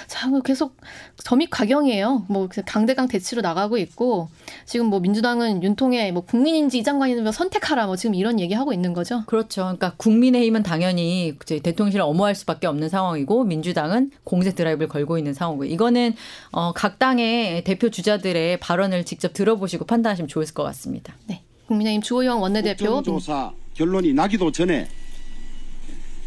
자, 0.07 0.27
뭐 0.27 0.41
계속 0.41 0.75
점입 1.17 1.49
가경이에요. 1.49 2.25
뭐 2.29 2.47
강대강 2.65 3.07
대치로 3.07 3.41
나가고 3.41 3.77
있고 3.77 4.29
지금 4.65 4.87
뭐 4.87 4.99
민주당은 4.99 5.63
윤통의 5.63 6.11
뭐 6.11 6.23
국민인지 6.23 6.79
이 6.79 6.83
장관이면 6.83 7.31
선택하라 7.31 7.87
뭐 7.87 7.95
지금 7.95 8.15
이런 8.15 8.39
얘기 8.39 8.53
하고 8.53 8.73
있는 8.73 8.93
거죠. 8.93 9.23
그렇죠. 9.25 9.63
그러니까 9.63 9.93
국민의힘은 9.97 10.63
당연히 10.63 11.35
대통령실을 11.45 12.03
엄호할 12.03 12.35
수밖에 12.35 12.67
없는 12.67 12.89
상황이고 12.89 13.43
민주당은 13.43 14.11
공세 14.23 14.53
드라이브를 14.53 14.87
걸고 14.87 15.17
있는 15.17 15.33
상황이고 15.33 15.65
이거는 15.65 16.13
어, 16.51 16.71
각 16.73 16.99
당의 16.99 17.63
대표 17.63 17.89
주자들의 17.89 18.59
발언을 18.59 19.05
직접 19.05 19.33
들어보시고 19.33 19.85
판단하시면 19.85 20.27
좋을 20.27 20.45
것 20.53 20.63
같습니다. 20.63 21.15
네. 21.27 21.41
국민의힘 21.67 22.01
주호영 22.01 22.41
원내대표 22.41 23.03
조사 23.03 23.51
결론이 23.75 24.13
나기도 24.13 24.51
전에 24.51 24.87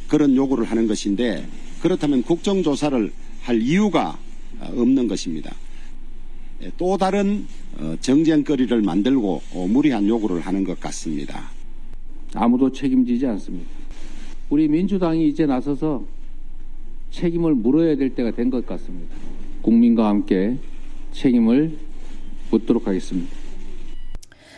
그런 0.08 0.36
요구를 0.36 0.70
하는 0.70 0.86
것인데 0.86 1.46
그렇다면 1.82 2.22
국정조사를 2.22 3.12
할 3.42 3.60
이유가 3.60 4.16
없는 4.60 5.08
것입니다. 5.08 5.52
예, 6.62 6.70
또 6.78 6.96
다른 6.96 7.46
어, 7.76 7.96
정쟁거리를 8.00 8.80
만들고 8.82 9.42
어, 9.54 9.66
무리한 9.66 10.06
요구를 10.06 10.40
하는 10.40 10.62
것 10.62 10.78
같습니다. 10.78 11.50
아무도 12.34 12.70
책임지지 12.70 13.26
않습니다. 13.26 13.68
우리 14.48 14.68
민주당이 14.68 15.26
이제 15.28 15.44
나서서 15.44 16.04
책임을 17.10 17.54
물어야 17.54 17.96
될 17.96 18.10
때가 18.14 18.30
된 18.30 18.48
것 18.48 18.64
같습니다. 18.64 19.14
국민과 19.62 20.08
함께 20.08 20.56
책임을 21.12 21.76
묻도록 22.50 22.86
하겠습니다. 22.86 23.41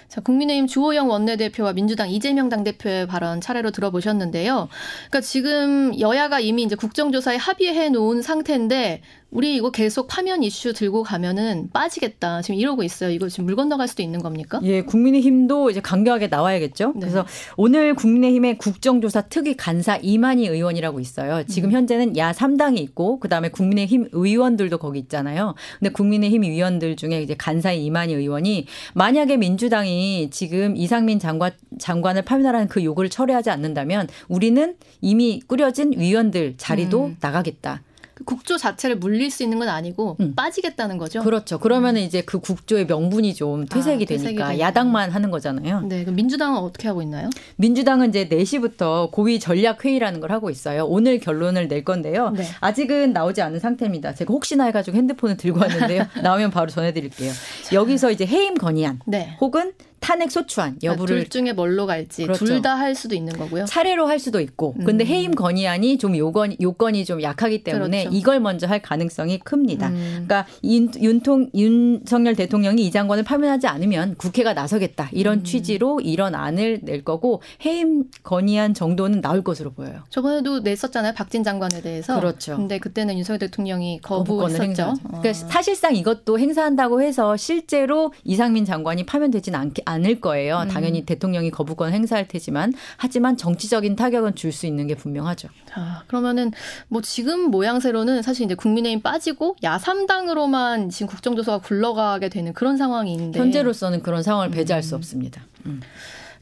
자, 0.09 0.21
국민의힘 0.21 0.67
주호영 0.67 1.09
원내대표와 1.09 1.73
민주당 1.73 2.11
이재명 2.11 2.49
당대표의 2.49 3.07
발언 3.07 3.41
차례로 3.41 3.71
들어보셨는데요. 3.71 4.69
그러니까 5.09 5.21
지금 5.21 5.99
여야가 5.99 6.41
이미 6.41 6.63
이제 6.63 6.77
국정조사에 6.77 7.37
합의해 7.37 7.89
놓은 7.91 8.23
상태인데 8.23 9.03
우리 9.35 9.57
이거 9.57 9.71
계속 9.71 10.07
파면 10.07 10.45
이슈 10.45 10.73
들고 10.73 11.03
가면은 11.03 11.69
빠지겠다. 11.73 12.41
지금 12.41 12.59
이러고 12.59 12.85
있어요. 12.85 13.11
이거 13.11 13.29
지금 13.29 13.47
물 13.47 13.57
건너갈 13.57 13.89
수도 13.89 14.03
있는 14.03 14.23
겁니까? 14.23 14.61
예, 14.63 14.83
국민의힘도 14.83 15.71
이제 15.71 15.81
강경하게 15.81 16.29
나와야겠죠. 16.29 16.93
네. 16.95 17.01
그래서 17.01 17.27
오늘 17.57 17.95
국민의힘의 17.95 18.59
국정조사 18.59 19.23
특위 19.23 19.57
간사 19.57 19.97
이만희 19.97 20.47
의원이라고 20.47 21.01
있어요. 21.01 21.45
지금 21.47 21.71
음. 21.71 21.73
현재는 21.73 22.17
야 22.17 22.31
3당이 22.31 22.79
있고 22.79 23.19
그다음에 23.19 23.49
국민의힘 23.49 24.11
의원들도 24.13 24.79
거기 24.79 25.01
있잖아요. 25.01 25.57
근데 25.81 25.91
국민의힘 25.91 26.45
의원들 26.45 26.95
중에 26.95 27.21
이제 27.21 27.35
간사인 27.35 27.83
이만희 27.83 28.15
의원이 28.15 28.67
만약에 28.95 29.37
민주당이 29.37 30.31
지금 30.31 30.77
이상민 30.77 31.19
장관 31.19 31.51
장관을 31.81 32.23
파면하라는 32.23 32.69
그 32.69 32.85
요구를 32.85 33.11
철회하지 33.11 33.51
않는다면 33.51 34.07
우리는 34.29 34.77
이미 35.01 35.43
꾸려진 35.45 35.93
위원들 35.99 36.55
자리도 36.57 37.07
음. 37.07 37.17
나가겠다. 37.21 37.83
그 38.15 38.25
국조 38.25 38.57
자체를 38.57 38.97
물릴 38.97 39.31
수 39.31 39.43
있는 39.43 39.59
건 39.59 39.69
아니고 39.69 40.17
음. 40.21 40.35
빠지겠다는 40.35 40.99
거죠. 40.99 41.23
그렇죠. 41.23 41.59
그러면은 41.59 42.01
음. 42.01 42.07
이제 42.07 42.23
그 42.23 42.39
국조의 42.39 42.87
명분이 42.87 43.35
좀 43.35 43.67
퇴색이, 43.67 44.05
아, 44.05 44.07
퇴색이 44.07 44.37
되니까 44.37 44.59
야당만 44.59 45.11
하는 45.11 45.31
거잖아요. 45.31 45.83
네. 45.83 46.03
그럼 46.03 46.17
민주당은 46.17 46.59
어떻게 46.59 46.89
하고 46.89 47.03
있나요? 47.03 47.31
민주당은 47.57 48.11
이제 48.11 48.29
4시부터 48.29 49.11
고위 49.11 49.41
전략 49.41 49.85
회의라는 49.85 50.21
걸 50.21 50.31
하고 50.31 50.51
있어요. 50.51 50.85
오늘 50.87 51.19
결론을 51.19 51.69
낼 51.69 51.85
건데요. 51.85 52.31
네. 52.31 52.45
아직은 52.61 53.13
나오지 53.13 53.43
않은 53.43 53.59
상태입니다. 53.59 54.15
제가 54.15 54.33
혹시나 54.33 54.65
해가지고 54.65 54.97
핸드폰을 54.97 55.37
들고 55.37 55.61
왔는데요. 55.61 56.07
나오면 56.23 56.51
바로 56.51 56.69
전해드릴게요. 56.69 57.33
여기서 57.73 58.11
이제 58.11 58.27
해임 58.27 58.55
건의안 58.55 59.01
네. 59.07 59.37
혹은 59.41 59.73
탄핵 60.05 60.31
소추안 60.31 60.79
그러니까 60.79 60.93
여부를 60.93 61.21
둘 61.21 61.29
중에 61.31 61.53
뭘로 61.55 61.87
갈지 61.87 62.25
그렇죠. 62.25 62.45
둘다 62.45 62.75
할 62.75 62.95
수도 62.95 63.15
있는 63.15 63.33
거고요. 63.33 63.65
차례로 63.65 64.07
할 64.07 64.19
수도 64.19 64.39
있고. 64.41 64.75
근데 64.85 65.03
음. 65.05 65.07
해임 65.07 65.35
건의안이 65.35 65.97
좀 65.97 66.15
요건 66.17 66.55
요건이 66.61 67.07
좀 67.07 67.23
약하기 67.23 67.65
때문에 67.65 68.05
그렇죠. 68.05 68.17
이걸 68.17 68.41
먼저 68.41 68.67
할 68.67 68.83
가능성이 68.83 69.39
큽니다. 69.39 69.89
음. 69.89 70.27
그러니까 70.27 70.47
윤, 70.63 70.91
윤통 70.95 71.51
윤석열 71.55 72.37
대통령이 72.37 72.85
이 72.85 72.91
장관을 72.91 73.25
파면하지 73.25 73.67
않으면 73.67 74.17
국회가 74.19 74.53
나서겠다 74.53 75.09
이런 75.13 75.39
음. 75.39 75.45
취지로 75.45 76.01
이런 76.01 76.35
안을 76.35 76.81
낼 76.83 77.03
거고 77.03 77.41
해임 77.65 78.05
건의안 78.23 78.75
정도는 78.75 79.23
나올 79.23 79.43
것으로 79.43 79.73
보여요. 79.73 80.03
저번에도 80.11 80.61
냈었잖아요 80.61 81.15
박진 81.15 81.43
장관에 81.43 81.81
대해서. 81.81 82.21
그렇죠. 82.21 82.57
근데 82.57 82.79
그때는 82.79 83.17
윤석열 83.17 83.39
대통령이 83.39 84.01
거부했었죠. 84.03 84.83
어. 84.83 84.95
그러니까 85.09 85.33
사실상 85.33 85.97
이것도 85.97 86.39
행사한다고 86.39 87.01
해서 87.01 87.39
실제로 87.39 88.13
이상민 88.25 88.67
장관이 88.67 89.07
파면되지는 89.07 89.59
않, 89.59 89.73
않을 89.95 90.21
거예요. 90.21 90.61
음. 90.61 90.69
당연히 90.69 91.05
대통령이 91.05 91.51
거부권 91.51 91.93
행사할 91.93 92.29
테지만 92.29 92.73
하지만 92.97 93.37
정치적인 93.37 93.97
타격은 93.97 94.35
줄 94.35 94.55
수 94.55 94.67
있는 94.67 94.87
게 94.87 94.95
분명하죠. 94.95 95.49
자, 95.69 96.05
그러면은 96.07 96.53
뭐 96.89 97.03
지금 97.03 97.51
모양새로는 97.51 98.23
사실 98.23 98.45
이제 98.45 98.55
국민의힘 98.55 99.03
빠지고 99.03 99.57
야삼당으로만 99.65 100.91
지금 100.91 101.09
국정조사가 101.09 101.59
굴러가게 101.59 102.29
되는 102.29 102.53
그런 102.53 102.77
상황이 102.77 103.13
있는데 103.13 103.39
현재로서는 103.41 104.03
그런 104.03 104.23
상황을 104.23 104.51
배제할 104.51 104.81
음. 104.81 104.83
수 104.83 104.95
없습니다. 104.95 105.43
음. 105.67 105.81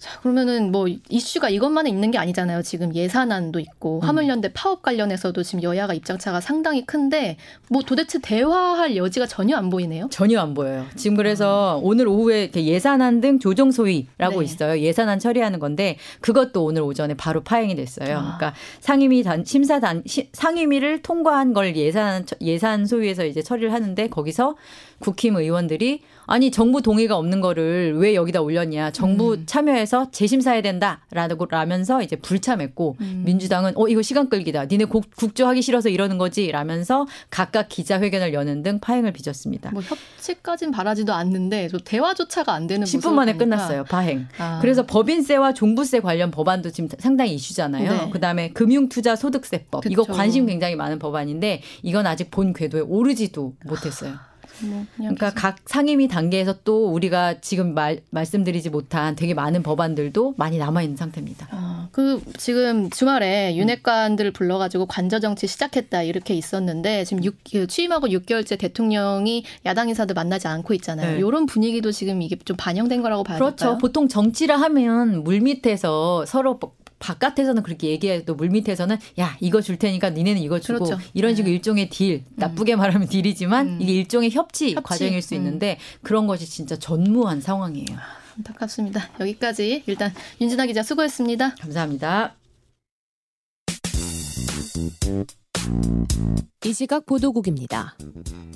자, 0.03 0.19
그러면은 0.19 0.73
뭐 0.73 0.89
이슈가 1.11 1.49
이것만은 1.49 1.89
있는 1.89 2.11
게 2.11 2.19
아니잖아요. 2.19 2.63
지금 2.63 2.93
예산안도 2.93 3.61
있고 3.61 4.01
음. 4.01 4.09
화물연대 4.09 4.53
파업 4.53 4.83
관련해서도 4.83 5.45
지금 5.45 5.63
여야가 5.63 5.95
입장차가 5.95 6.41
상당히 6.41 6.85
큰데 6.85 7.37
뭐 7.71 7.83
도대체 7.83 8.19
대화할 8.19 8.97
여지가 8.97 9.29
전혀 9.29 9.57
안 9.57 9.71
보이네요. 9.71 10.09
전혀 10.11 10.41
안 10.41 10.55
보여요. 10.55 10.87
지금 10.97 11.17
그래서 11.17 11.79
음. 11.79 11.85
오늘 11.85 12.09
오후에 12.09 12.51
예산안 12.53 13.21
등 13.21 13.39
조정 13.39 13.71
소위라고 13.71 14.41
네. 14.41 14.45
있어요. 14.45 14.81
예산안 14.81 15.21
처리하는 15.21 15.61
건데 15.61 15.99
그것도 16.21 16.65
오늘 16.65 16.83
오전에 16.83 17.15
바로 17.15 17.45
파행이 17.45 17.77
됐어요. 17.77 18.19
아. 18.19 18.37
그러니까 18.37 18.55
상임위 18.81 19.23
단 19.23 19.45
심사 19.45 19.79
단 19.79 20.03
상임위를 20.33 21.03
통과한 21.03 21.53
걸 21.53 21.77
예산 21.77 22.27
예산 22.41 22.87
소위에서 22.87 23.25
이제 23.25 23.41
처리를 23.41 23.73
하는데 23.73 24.09
거기서 24.09 24.57
국힘 24.99 25.37
의원들이 25.37 26.01
아니 26.33 26.51
정부 26.51 26.81
동의가 26.81 27.19
없는 27.19 27.43
거를 27.43 27.95
왜 27.99 28.15
여기다 28.15 28.41
올렸냐 28.41 28.91
정부 28.93 29.35
음. 29.35 29.43
참여해서 29.45 30.11
재심사해야 30.13 30.63
된다라고 30.63 31.45
라면서 31.45 32.01
이제 32.01 32.17
불참했고 32.17 32.97
음. 33.03 33.23
민주당은 33.27 33.75
어 33.77 33.87
이거 33.87 34.01
시간 34.01 34.31
끌기다 34.31 34.65
니네 34.65 34.87
국, 34.87 35.05
국조하기 35.15 35.61
싫어서 35.61 35.91
이러는 35.91 36.17
거지 36.17 36.51
라면서 36.51 37.07
각각 37.29 37.69
기자회견을 37.69 38.33
여는 38.33 38.63
등 38.63 38.81
파행을 38.81 39.13
빚었습니다. 39.13 39.73
뭐 39.73 39.83
협치까진 39.83 40.71
바라지도 40.71 41.13
않는데 41.13 41.69
대화조차가 41.85 42.55
안 42.55 42.67
되는 42.67 42.87
10분 42.87 43.13
만에 43.13 43.33
보니까. 43.35 43.45
끝났어요 43.45 43.85
파행. 43.85 44.27
아. 44.39 44.59
그래서 44.63 44.87
법인세와 44.87 45.53
종부세 45.53 46.01
관련 46.01 46.31
법안도 46.31 46.71
지금 46.71 46.89
상당히 46.99 47.35
이슈잖아요. 47.35 47.93
네. 47.93 48.11
그다음에 48.11 48.53
금융투자소득세법 48.53 49.83
그쵸. 49.83 49.93
이거 49.93 50.05
관심 50.05 50.47
굉장히 50.47 50.77
많은 50.77 50.99
법안인데 50.99 51.61
이건 51.83 52.07
아직 52.07 52.31
본 52.31 52.55
궤도에 52.55 52.81
오르지도 52.81 53.53
못했어요. 53.67 54.32
뭐 54.61 54.87
그러니까 54.97 55.31
각 55.31 55.57
상임위 55.67 56.09
단계에서 56.09 56.57
또 56.65 56.93
우리가 56.93 57.41
지금 57.41 57.75
말, 57.75 58.01
말씀드리지 58.11 58.71
못한 58.71 59.17
되게 59.17 59.35
많은 59.35 59.63
법안들도 59.63 60.35
많이 60.37 60.59
남아 60.59 60.83
있는 60.83 60.97
상태입니다. 60.97 61.49
아, 61.51 61.89
그 61.93 62.23
지금 62.37 62.91
주말에 62.91 63.57
윤핵관들을 63.57 64.33
불러가지고 64.33 64.87
관저 64.87 65.21
정치 65.21 65.47
시작했다 65.47 66.03
이렇게 66.03 66.35
있었는데 66.35 67.05
지금 67.05 67.25
6, 67.25 67.37
그 67.51 67.67
취임하고 67.67 68.09
6개월째 68.09 68.59
대통령이 68.59 69.45
야당 69.67 69.89
인사들 69.89 70.15
만나지 70.15 70.49
않고 70.49 70.75
있잖아요. 70.75 71.13
네. 71.13 71.19
이런 71.19 71.47
분위기도 71.47 71.93
지금 71.93 72.23
이게 72.23 72.37
좀 72.45 72.57
반영된 72.57 73.03
거라고 73.03 73.25
봐야 73.25 73.39
그렇죠. 73.39 73.57
될까요? 73.57 73.79
보통 73.79 74.09
정치를 74.09 74.61
하면 74.61 75.25
물 75.25 75.41
밑에서 75.41 76.25
서로 76.27 76.59
바깥에서는 77.03 77.63
그렇게 77.65 77.89
얘기해도 77.89 78.37
물밑에서는 78.37 78.97
야 79.19 79.37
이거 79.41 79.61
줄 79.61 79.77
테니까 79.77 80.11
니네는 80.11 80.41
이거 80.41 80.61
주고 80.61 80.85
그렇죠. 80.85 81.03
이런 81.15 81.35
식으로 81.35 81.51
네. 81.51 81.57
일종의 81.57 81.91
딜 81.91 82.25
나쁘게 82.37 82.75
음. 82.75 82.79
말하면 82.79 83.09
딜이지만 83.09 83.67
음. 83.67 83.79
이게 83.83 83.93
일종의 83.93 84.31
협치, 84.31 84.75
협치, 84.75 84.83
과정일 84.83 85.21
수 85.21 85.35
음. 85.35 85.39
있는데 85.39 85.79
그런 86.03 86.29
것이 86.29 86.47
진짜 86.47 86.79
전무한 86.79 87.41
상황이에요. 87.41 87.99
안타깝습니다. 88.39 89.11
여기까지 89.21 89.83
일단 89.87 90.13
윤진아 90.41 90.67
기자 90.67 90.83
수고했습니다. 90.83 91.57
감사합니다. 91.57 92.37
이 96.65 96.73
시각 96.73 97.07
보도국입니다. 97.07 97.97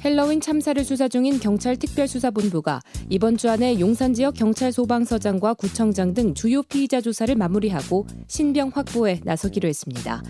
핼러윈 0.05 0.40
참사를 0.40 0.83
수사 0.85 1.09
중인 1.09 1.40
경찰 1.40 1.77
특별수사본부가 1.77 2.81
이번 3.11 3.37
주 3.37 3.51
안에 3.51 3.81
용산 3.81 4.14
지역 4.14 4.35
경찰 4.35 4.73
소방서장과 4.73 5.55
구청장 5.55 6.14
등 6.14 6.33
주요 6.33 6.62
피의자 6.62 7.01
조사를 7.01 7.35
마무리하고 7.35 8.07
신병 8.29 8.71
확보에 8.73 9.21
나서기로 9.25 9.69
했습니다. 9.69 10.23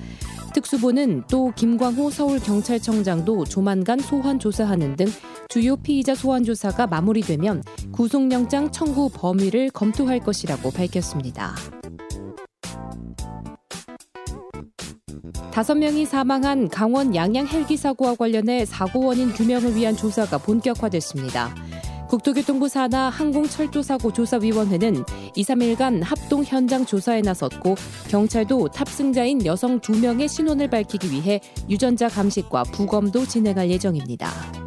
특수부는 0.55 1.25
또 1.31 1.53
김광호 1.55 2.11
서울경찰청장도 2.11 3.45
조만간 3.45 3.99
소환 3.99 4.39
조사하는 4.39 4.97
등 4.97 5.07
주요 5.51 5.77
피의자 5.77 6.15
소환 6.15 6.45
조사가 6.45 6.87
마무리되면 6.87 7.63
구속영장 7.93 8.73
청구 8.73 9.11
범위를 9.11 9.69
검토할 9.71 10.21
것이라고 10.21 10.71
밝혔습니다. 10.71 11.55
다섯 15.57 15.75
명이 15.75 16.05
사망한 16.05 16.69
강원 16.69 17.15
양양 17.15 17.47
헬기 17.47 17.79
사고와 17.79 18.15
관련해 18.15 18.67
사고 18.67 19.07
원인 19.07 19.33
규명을 19.33 19.75
위한 19.75 19.97
조사가 19.97 20.37
본격화됐습니다. 20.37 21.55
국토교통부 22.11 22.69
산하 22.69 23.09
항공철도사고 23.09 24.13
조사위원회는 24.13 25.03
2, 25.35 25.43
3일간 25.43 26.03
합동 26.03 26.45
현장 26.45 26.85
조사에 26.85 27.23
나섰고 27.23 27.75
경찰도 28.11 28.69
탑승자인 28.69 29.47
여성 29.47 29.81
2명의 29.81 30.29
신원을 30.29 30.69
밝히기 30.69 31.11
위해 31.11 31.41
유전자 31.71 32.11
감식과 32.11 32.65
부검도 32.65 33.25
진행할 33.25 33.71
예정입니다. 33.71 34.66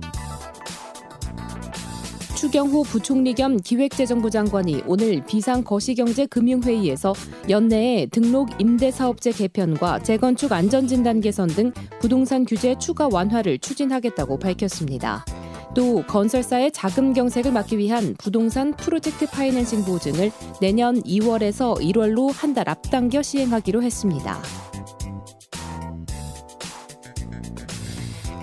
추경호 2.50 2.82
부총리 2.82 3.36
겸 3.36 3.58
기획재정부 3.58 4.32
장관이 4.32 4.82
오늘 4.88 5.24
비상 5.24 5.64
거시경제 5.64 6.26
금융회의에서 6.26 7.14
연내에 7.48 8.08
등록 8.08 8.50
임대사업체 8.60 9.34
개편과 9.34 10.00
재건축 10.00 10.52
안전진단 10.52 11.22
개선 11.22 11.48
등 11.48 11.72
부동산 12.02 12.46
규제 12.46 12.76
추가 12.80 13.08
완화를 13.08 13.60
추진하겠다고 13.60 14.40
밝혔습니다. 14.40 15.24
또 15.76 16.02
건설사의 16.08 16.72
자금 16.72 17.14
경색을 17.14 17.52
막기 17.52 17.78
위한 17.78 18.16
부동산 18.18 18.74
프로젝트 18.74 19.28
파이낸싱 19.28 19.86
보증을 19.86 20.32
내년 20.60 21.00
2월에서 21.04 21.80
1월로 21.80 22.34
한 22.34 22.56
달 22.56 22.68
앞당겨 22.68 23.22
시행하기로 23.22 23.84
했습니다. 23.84 24.42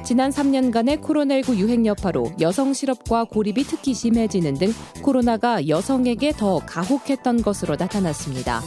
지난 0.06 0.30
3년간의 0.30 1.02
코로나19 1.02 1.56
유행 1.56 1.84
여파로 1.84 2.30
여성 2.38 2.72
실업과 2.72 3.24
고립이 3.24 3.64
특히 3.64 3.92
심해지는 3.92 4.54
등 4.54 4.72
코로나가 5.02 5.66
여성에게 5.66 6.30
더 6.30 6.60
가혹했던 6.60 7.42
것으로 7.42 7.74
나타났습니다. 7.74 8.62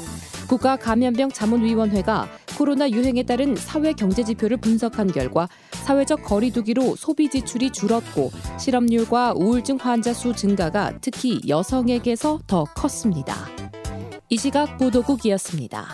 국가감염병 0.49 1.31
자문위원회가 1.31 2.27
코로나 2.57 2.89
유행에 2.89 3.23
따른 3.23 3.55
사회 3.55 3.93
경제 3.93 4.21
지표를 4.21 4.57
분석한 4.57 5.13
결과 5.13 5.47
사회적 5.71 6.25
거리두기로 6.25 6.97
소비 6.97 7.29
지출이 7.29 7.71
줄었고 7.71 8.31
실업률과 8.59 9.35
우울증 9.37 9.77
환자 9.77 10.11
수 10.11 10.33
증가가 10.35 10.91
특히 10.99 11.39
여성에게서 11.47 12.41
더 12.47 12.65
컸습니다. 12.65 13.47
이 14.27 14.35
시각 14.35 14.77
보도국이었습니다. 14.77 15.87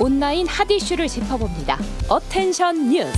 온라인 0.00 0.46
핫 0.48 0.68
이슈를 0.70 1.06
짚어봅니다. 1.06 1.78
어텐션 2.08 2.90
뉴스. 2.90 3.12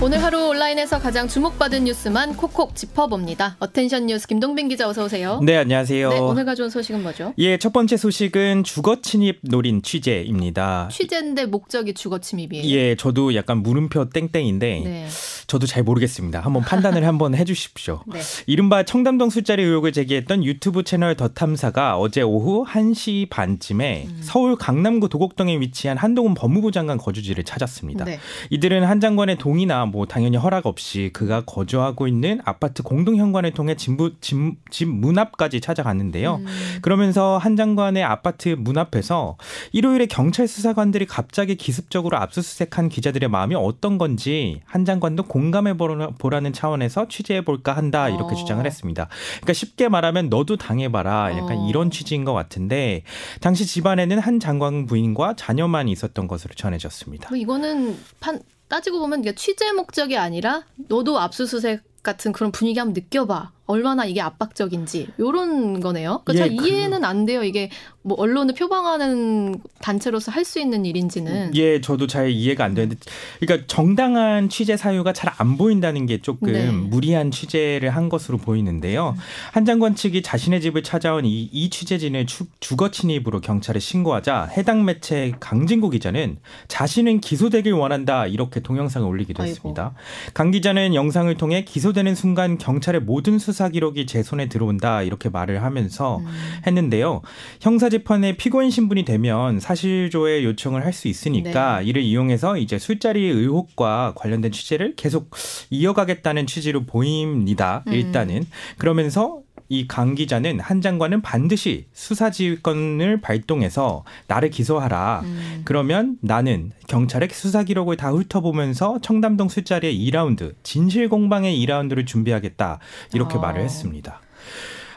오늘 0.00 0.22
하루 0.22 0.48
온라인에서 0.48 1.00
가장 1.00 1.26
주목받은 1.26 1.84
뉴스만 1.84 2.36
콕콕 2.36 2.74
짚어봅니다. 2.76 3.56
어텐션 3.58 4.06
뉴스 4.06 4.28
김동빈 4.28 4.68
기자 4.68 4.88
어서 4.88 5.04
오세요. 5.04 5.40
네, 5.42 5.56
안녕하세요. 5.56 6.08
네, 6.10 6.18
오늘 6.18 6.44
가져온 6.44 6.70
소식은 6.70 7.02
뭐죠? 7.02 7.34
예, 7.38 7.56
첫 7.56 7.72
번째 7.72 7.96
소식은 7.96 8.62
주거 8.62 9.00
침입 9.00 9.38
노린 9.42 9.82
취재입니다. 9.82 10.88
취재인데 10.92 11.46
목적이 11.46 11.94
주거 11.94 12.18
침입이에요. 12.18 12.64
예, 12.68 12.94
저도 12.94 13.34
약간 13.34 13.58
물음표 13.58 14.10
땡땡인데 14.10 14.82
네. 14.84 15.06
저도 15.48 15.66
잘 15.66 15.82
모르겠습니다. 15.82 16.40
한번 16.40 16.62
판단을 16.62 17.04
한번 17.08 17.34
해 17.34 17.44
주십시오. 17.44 18.02
네. 18.06 18.20
이른바 18.46 18.82
청담동 18.82 19.30
술자리 19.30 19.62
의혹을 19.62 19.92
제기했던 19.92 20.44
유튜브 20.44 20.84
채널 20.84 21.16
더 21.16 21.28
탐사가 21.28 21.96
어제 21.96 22.20
오후 22.20 22.66
1시 22.66 23.30
반쯤에 23.30 24.08
음. 24.08 24.18
서울 24.20 24.56
강남구 24.56 25.08
도곡동에 25.08 25.58
위치한 25.58 25.96
한동훈 25.96 26.34
법무부 26.34 26.70
장관 26.70 26.98
거주지를 26.98 27.44
찾았습니다. 27.44 28.04
네. 28.04 28.20
이들은 28.50 28.84
한 28.84 29.00
장관의 29.00 29.38
동의나 29.38 29.86
뭐 29.86 30.04
당연히 30.04 30.36
허락 30.36 30.66
없이 30.66 31.08
그가 31.14 31.40
거주하고 31.46 32.06
있는 32.06 32.40
아파트 32.44 32.82
공동 32.82 33.16
현관을 33.16 33.52
통해 33.52 33.74
집문 33.74 35.18
앞까지 35.18 35.62
찾아갔는데요. 35.62 36.42
음. 36.42 36.46
그러면서 36.82 37.38
한 37.38 37.56
장관의 37.56 38.04
아파트 38.04 38.50
문 38.50 38.76
앞에서 38.76 39.38
일요일에 39.72 40.04
경찰 40.06 40.46
수사관들이 40.46 41.06
갑자기 41.06 41.54
기습적으로 41.54 42.18
압수수색한 42.18 42.90
기자들의 42.90 43.30
마음이 43.30 43.54
어떤 43.54 43.96
건지 43.96 44.60
한 44.66 44.84
장관도 44.84 45.22
공 45.22 45.37
감해 45.50 45.76
보라는 45.76 46.52
차원에서 46.52 47.08
취재해 47.08 47.44
볼까 47.44 47.76
한다 47.76 48.08
이렇게 48.08 48.34
어. 48.34 48.34
주장을 48.34 48.64
했습니다. 48.64 49.08
그러니까 49.36 49.52
쉽게 49.52 49.88
말하면 49.88 50.28
너도 50.28 50.56
당해봐라 50.56 51.36
약간 51.36 51.58
어. 51.58 51.68
이런 51.68 51.90
취지인 51.90 52.24
것 52.24 52.32
같은데 52.32 53.02
당시 53.40 53.66
집안에는 53.66 54.18
한 54.18 54.40
장관 54.40 54.86
부인과 54.86 55.34
자녀만 55.36 55.88
있었던 55.88 56.28
것으로 56.28 56.54
전해졌습니다. 56.54 57.28
뭐 57.30 57.38
이거는 57.38 57.98
판, 58.20 58.40
따지고 58.68 59.00
보면 59.00 59.24
취재 59.36 59.72
목적이 59.72 60.18
아니라 60.18 60.64
너도 60.88 61.18
압수수색 61.18 61.82
같은 62.02 62.32
그런 62.32 62.52
분위기 62.52 62.78
한번 62.78 62.94
느껴봐. 62.94 63.52
얼마나 63.66 64.06
이게 64.06 64.22
압박적인지 64.22 65.08
요런 65.20 65.80
거네요. 65.80 66.22
그러니까 66.24 66.46
예, 66.46 66.56
잘 66.56 66.66
이해는 66.66 67.04
안 67.04 67.26
돼요. 67.26 67.42
이게 67.44 67.70
뭐 68.08 68.16
언론을 68.18 68.54
표방하는 68.54 69.60
단체로서 69.80 70.32
할 70.32 70.48
수 70.48 70.58
있는 70.60 70.86
일인지는. 70.86 71.54
예, 71.56 71.78
저도 71.82 72.06
잘 72.06 72.30
이해가 72.30 72.64
안 72.64 72.72
되는데, 72.72 72.96
그러니까 73.38 73.66
정당한 73.66 74.48
취재 74.48 74.78
사유가 74.78 75.12
잘 75.12 75.28
안 75.36 75.58
보인다는 75.58 76.06
게 76.06 76.22
조금 76.22 76.52
네. 76.52 76.70
무리한 76.70 77.30
취재를 77.30 77.90
한 77.90 78.08
것으로 78.08 78.38
보이는데요. 78.38 79.14
한 79.52 79.66
장관 79.66 79.94
측이 79.94 80.22
자신의 80.22 80.62
집을 80.62 80.82
찾아온 80.82 81.26
이, 81.26 81.42
이 81.52 81.68
취재진을 81.68 82.24
주, 82.24 82.46
주거 82.60 82.90
침입으로 82.90 83.42
경찰에 83.42 83.78
신고하자 83.78 84.48
해당 84.56 84.86
매체 84.86 85.34
강진구 85.38 85.90
기자는 85.90 86.38
자신은 86.68 87.20
기소되길 87.20 87.74
원한다 87.74 88.26
이렇게 88.26 88.60
동영상을 88.60 89.06
올리기도 89.06 89.42
아이고. 89.42 89.50
했습니다. 89.50 89.92
강 90.32 90.50
기자는 90.50 90.94
영상을 90.94 91.32
통해 91.36 91.64
기소되는 91.64 92.14
순간 92.14 92.56
경찰의 92.56 93.02
모든 93.02 93.38
수사 93.38 93.58
수사 93.58 93.68
기록이 93.70 94.06
제 94.06 94.22
손에 94.22 94.48
들어온다 94.48 95.02
이렇게 95.02 95.28
말을 95.28 95.64
하면서 95.64 96.18
음. 96.18 96.26
했는데요. 96.64 97.22
형사 97.60 97.88
재판에 97.98 98.36
피고인 98.36 98.70
신분이 98.70 99.04
되면 99.04 99.60
사실조회 99.60 100.44
요청을 100.44 100.84
할 100.84 100.98
수 100.98 101.06
있으니까 101.06 101.78
네. 101.78 101.84
이를 101.84 102.02
이용해서 102.02 102.56
이제 102.56 102.76
술자리 102.76 103.24
의혹과 103.28 104.14
관련된 104.16 104.50
취재를 104.50 104.96
계속 104.96 105.30
이어가겠다는 105.70 106.46
취지로 106.46 106.84
보입니다. 106.84 107.84
음. 107.86 107.92
일단은 107.92 108.44
그러면서 108.78 109.42
이강 109.68 110.16
기자는 110.16 110.58
한 110.58 110.80
장관은 110.80 111.20
반드시 111.22 111.86
수사지휘권을 111.92 113.20
발동해서 113.20 114.04
나를 114.26 114.50
기소하라. 114.50 115.20
음. 115.24 115.60
그러면 115.64 116.16
나는 116.20 116.72
경찰의 116.88 117.28
수사 117.30 117.62
기록을 117.62 117.96
다 117.96 118.10
훑어보면서 118.10 118.98
청담동 119.02 119.48
술자리의 119.48 119.94
2라운드 120.10 120.54
진실 120.64 121.08
공방의 121.08 121.64
2라운드를 121.64 122.06
준비하겠다 122.06 122.80
이렇게 123.14 123.36
어. 123.36 123.40
말을 123.40 123.60
했습니다. 123.62 124.20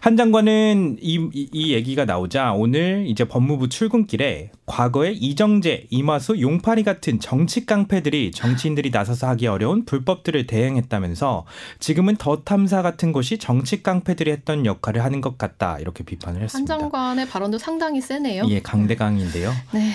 한 0.01 0.17
장관은 0.17 0.97
이, 0.99 1.29
이 1.31 1.73
얘기가 1.73 2.05
나오자 2.05 2.53
오늘 2.53 3.05
이제 3.07 3.23
법무부 3.23 3.69
출근길에 3.69 4.49
과거에 4.65 5.11
이정재, 5.11 5.85
이마수, 5.91 6.41
용파리 6.41 6.81
같은 6.81 7.19
정치 7.19 7.67
깡패들이 7.67 8.31
정치인들이 8.31 8.89
나서서 8.89 9.27
하기 9.27 9.45
어려운 9.45 9.85
불법들을 9.85 10.47
대행했다면서 10.47 11.45
지금은 11.79 12.15
더 12.15 12.41
탐사 12.43 12.81
같은 12.81 13.11
것이 13.11 13.37
정치 13.37 13.83
깡패들이 13.83 14.31
했던 14.31 14.65
역할을 14.65 15.03
하는 15.03 15.21
것 15.21 15.37
같다 15.37 15.77
이렇게 15.77 16.03
비판을 16.03 16.41
했습니다. 16.41 16.73
한 16.73 16.79
장관의 16.79 17.27
발언도 17.27 17.59
상당히 17.59 18.01
세네요. 18.01 18.45
예, 18.49 18.59
강대강인데요. 18.59 19.51
네. 19.71 19.91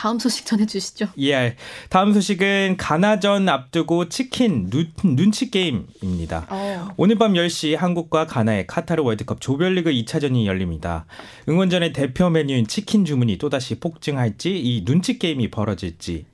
다음 0.00 0.18
소식 0.18 0.46
전해주시죠. 0.46 1.08
예, 1.20 1.56
다음 1.90 2.14
소식은 2.14 2.78
가나전 2.78 3.46
앞두고 3.50 4.08
치킨 4.08 4.70
눈, 4.70 4.90
눈치 5.02 5.50
게임입니다. 5.50 6.46
어. 6.48 6.88
오늘 6.96 7.16
밤 7.16 7.34
10시 7.34 7.76
한국과 7.76 8.26
가나의 8.26 8.66
카타르 8.66 9.02
월드컵 9.02 9.42
조별리그 9.42 9.90
2차전이 9.90 10.46
열립니다. 10.46 11.04
응원전의 11.50 11.92
대표 11.92 12.30
메뉴인 12.30 12.66
치킨 12.66 13.04
주문이 13.04 13.36
또다시 13.36 13.78
폭증할지 13.78 14.58
이 14.58 14.86
눈치 14.86 15.18
게임이 15.18 15.50
벌어질지 15.50 16.24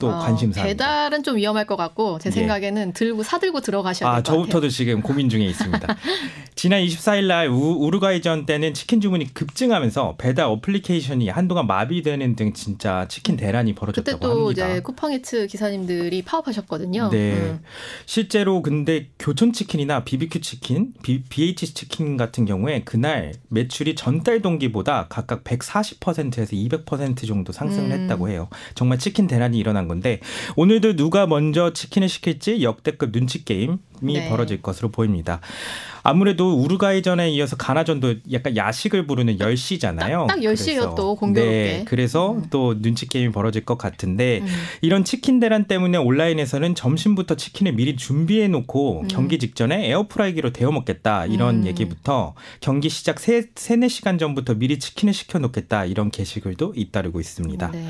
또 0.00 0.08
어, 0.08 0.18
관심사. 0.18 0.64
배달은 0.64 1.22
좀 1.22 1.36
위험할 1.36 1.66
것 1.66 1.76
같고 1.76 2.18
제 2.18 2.30
예. 2.30 2.32
생각에는 2.32 2.88
예. 2.88 2.92
들고 2.92 3.22
사들고 3.22 3.60
들어가셔야 3.60 4.10
될것 4.10 4.12
아, 4.12 4.22
같아요. 4.22 4.42
저부터도 4.42 4.68
지금 4.70 5.02
고민 5.02 5.28
중에 5.28 5.44
있습니다. 5.44 5.86
지난 6.56 6.82
24일 6.82 7.26
날 7.26 7.48
우루과이전 7.48 8.44
때는 8.44 8.74
치킨 8.74 9.00
주문이 9.00 9.32
급증하면서 9.32 10.16
배달 10.18 10.46
어플리케이션이 10.46 11.28
한동안 11.28 11.66
마비되는 11.66 12.36
등 12.36 12.52
진짜 12.52 13.06
치킨 13.08 13.36
대란이 13.36 13.74
벌어졌다고 13.74 14.18
그때 14.18 14.26
또 14.26 14.46
합니다. 14.48 14.68
이제 14.68 14.80
쿠팡이츠 14.80 15.46
기사님들이 15.46 16.22
파업하셨거든요. 16.22 17.10
네. 17.10 17.32
음. 17.32 17.60
실제로 18.04 18.62
근데 18.62 19.08
교촌 19.18 19.52
치킨이나 19.52 20.04
BBQ 20.04 20.40
치킨, 20.40 20.92
B, 21.02 21.22
BH 21.22 21.74
치킨 21.74 22.16
같은 22.16 22.44
경우에 22.44 22.82
그날 22.84 23.32
매출이 23.48 23.94
전달 23.94 24.42
동기보다 24.42 25.06
각각 25.08 25.44
140%에서 25.44 26.52
200% 26.52 27.26
정도 27.26 27.52
상승을 27.52 27.90
음. 27.90 28.00
했다고 28.02 28.28
해요. 28.28 28.48
정말 28.74 28.98
치킨 28.98 29.26
대란이 29.26 29.58
일어난 29.58 29.88
건데 29.90 30.20
오늘도 30.54 30.94
누가 30.94 31.26
먼저 31.26 31.72
치킨을 31.72 32.08
시킬지 32.08 32.62
역대급 32.62 33.10
눈치 33.10 33.44
게임이 33.44 33.78
네. 34.00 34.28
벌어질 34.28 34.62
것으로 34.62 34.90
보입니다. 34.90 35.40
아무래도 36.02 36.54
우루과이전에 36.54 37.30
이어서 37.30 37.56
가나전도 37.56 38.14
약간 38.32 38.56
야식을 38.56 39.06
부르는 39.06 39.38
10시잖아요. 39.38 40.26
딱, 40.26 40.34
딱 40.34 40.38
10시요 40.38 40.94
또 40.94 41.14
공교롭게. 41.16 41.50
네, 41.50 41.84
그래서 41.86 42.32
음. 42.32 42.46
또 42.50 42.80
눈치 42.80 43.06
게임이 43.06 43.32
벌어질 43.32 43.64
것 43.64 43.76
같은데 43.76 44.40
음. 44.40 44.46
이런 44.80 45.04
치킨 45.04 45.40
대란 45.40 45.64
때문에 45.64 45.98
온라인에서는 45.98 46.74
점심부터 46.74 47.34
치킨을 47.34 47.72
미리 47.72 47.96
준비해 47.96 48.48
놓고 48.48 49.02
음. 49.02 49.08
경기 49.08 49.38
직전에 49.38 49.88
에어프라이기로 49.88 50.52
데워 50.52 50.72
먹겠다 50.72 51.26
이런 51.26 51.62
음. 51.62 51.66
얘기부터 51.66 52.34
경기 52.60 52.88
시작 52.88 53.20
3, 53.20 53.42
3, 53.54 53.80
4시간 53.80 54.18
전부터 54.18 54.54
미리 54.54 54.78
치킨을 54.78 55.12
시켜 55.12 55.38
놓겠다 55.38 55.84
이런 55.84 56.10
게시글도 56.10 56.74
잇따르고 56.76 57.20
있습니다. 57.20 57.70
네. 57.72 57.86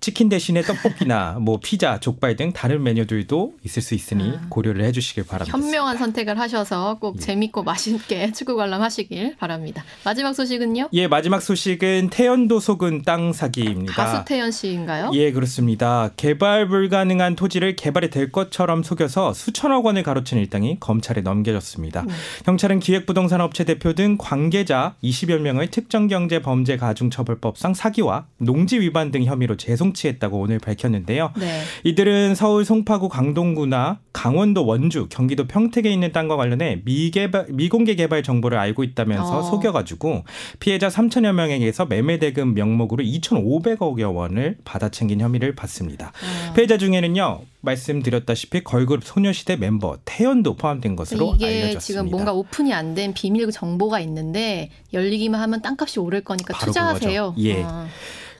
치킨 0.00 0.30
대신에 0.30 0.62
떡볶이나 0.62 1.36
뭐 1.40 1.60
피자, 1.62 2.00
족발 2.00 2.36
등 2.36 2.52
다른 2.52 2.82
메뉴들도 2.82 3.54
있을 3.64 3.82
수 3.82 3.94
있으니 3.94 4.30
아. 4.30 4.40
고려를 4.48 4.84
해주시길 4.86 5.26
바랍니다. 5.26 5.56
현명한 5.56 5.98
선택을 5.98 6.38
하셔서 6.38 6.96
꼭 6.98 7.16
예. 7.16 7.20
재밌고 7.20 7.62
맛있게 7.62 8.32
축구 8.40 8.56
관람하시길 8.56 9.36
바랍니다. 9.36 9.84
마지막 10.04 10.32
소식은요? 10.32 10.88
예, 10.94 11.06
마지막 11.06 11.42
소식은 11.42 12.08
태연도 12.10 12.60
속은 12.60 13.02
땅 13.02 13.34
사기입니다. 13.34 13.92
가수 13.92 14.24
태연 14.24 14.50
씨인가요? 14.50 15.10
예, 15.12 15.32
그렇습니다. 15.32 16.08
개발 16.16 16.66
불가능한 16.68 17.36
토지를 17.36 17.76
개발이 17.76 18.08
될 18.08 18.32
것처럼 18.32 18.82
속여서 18.82 19.34
수천억 19.34 19.84
원을 19.84 20.02
가로챈 20.02 20.38
일당이 20.38 20.78
검찰에 20.80 21.20
넘겨졌습니다. 21.20 22.00
음. 22.02 22.08
경찰은 22.46 22.80
기획부동산업체 22.80 23.64
대표 23.64 23.92
등 23.92 24.16
관계자 24.18 24.94
20여 25.04 25.40
명의 25.40 25.70
특정경제범죄가중처벌법상 25.70 27.74
사기와 27.74 28.24
농지 28.38 28.80
위반 28.80 29.10
등 29.10 29.24
혐의로 29.24 29.58
재송 29.58 29.89
성취했다고 29.90 30.38
오늘 30.38 30.58
밝혔는데요. 30.58 31.32
네. 31.38 31.62
이들은 31.84 32.34
서울 32.34 32.64
송파구 32.64 33.08
강동구나 33.08 33.98
강원도 34.12 34.66
원주, 34.66 35.08
경기도 35.10 35.46
평택에 35.46 35.90
있는 35.90 36.12
땅과 36.12 36.36
관련해 36.36 36.82
미개발, 36.84 37.46
미공개 37.50 37.94
개발 37.94 38.22
정보를 38.22 38.58
알고 38.58 38.84
있다면서 38.84 39.38
어. 39.38 39.42
속여가지고 39.42 40.24
피해자 40.58 40.88
3천여 40.88 41.32
명에게서 41.32 41.86
매매 41.86 42.18
대금 42.18 42.54
명목으로 42.54 43.02
2,500억여 43.04 44.14
원을 44.14 44.56
받아 44.64 44.88
챙긴 44.88 45.20
혐의를 45.20 45.54
받습니다. 45.54 46.08
어. 46.08 46.52
피해자 46.54 46.76
중에는요. 46.76 47.42
말씀드렸다시피 47.62 48.64
걸그룹 48.64 49.04
소녀시대 49.04 49.56
멤버 49.56 49.98
태연도 50.06 50.56
포함된 50.56 50.96
것으로 50.96 51.34
이게 51.34 51.46
알려졌습니다. 51.46 51.80
지금 51.80 52.10
뭔가 52.10 52.32
오픈이 52.32 52.72
안 52.72 52.90
된 52.90 53.14
비밀 53.14 53.48
정보가 53.52 54.00
있는데 54.00 54.70
열리기만 54.92 55.40
하면 55.42 55.62
땅값이 55.62 56.00
오를 56.00 56.22
거니까 56.22 56.58
투자하세요. 56.58 57.34
예. 57.38 57.62
어. 57.62 57.86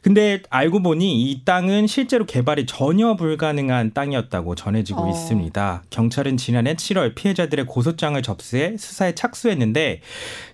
근데 0.02 0.42
알고 0.48 0.82
보니 0.82 1.30
이 1.30 1.42
땅은 1.44 1.86
실제로 1.86 2.24
개발이 2.24 2.66
전혀 2.66 3.16
불가능한 3.16 3.92
땅이었다고 3.92 4.54
전해지고 4.54 5.02
어. 5.02 5.10
있습니다. 5.10 5.82
경찰은 5.90 6.36
지난해 6.36 6.74
7월 6.74 7.14
피해자들의 7.14 7.66
고소장을 7.66 8.20
접수해 8.22 8.76
수사에 8.78 9.14
착수했는데 9.14 10.00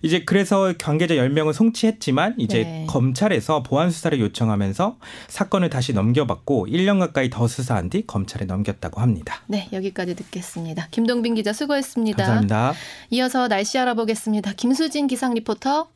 이제 0.02 0.24
그래서 0.24 0.72
관계자 0.78 1.14
10명을 1.14 1.52
송치했지만 1.52 2.34
이제 2.38 2.64
네. 2.64 2.86
검찰에서 2.88 3.62
보안 3.62 3.90
수사를 3.90 4.18
요청하면서 4.18 4.98
사건을 5.28 5.70
다시 5.70 5.92
넘겨받고 5.92 6.66
1년 6.66 6.98
가까이 6.98 7.30
더 7.30 7.46
수사한 7.46 7.90
뒤 7.90 8.06
검찰에 8.06 8.46
넘겼다고 8.46 9.00
합니다. 9.00 9.42
네, 9.46 9.68
여기까지 9.72 10.16
듣겠습니다. 10.16 10.88
김동빈 10.90 11.34
기자 11.34 11.52
수고했습니다. 11.52 12.16
감사합니다. 12.16 12.74
이어서 13.10 13.48
날씨 13.48 13.78
알아보겠습니다. 13.78 14.54
김수진 14.54 15.06
기상 15.06 15.34
리포터. 15.34 15.88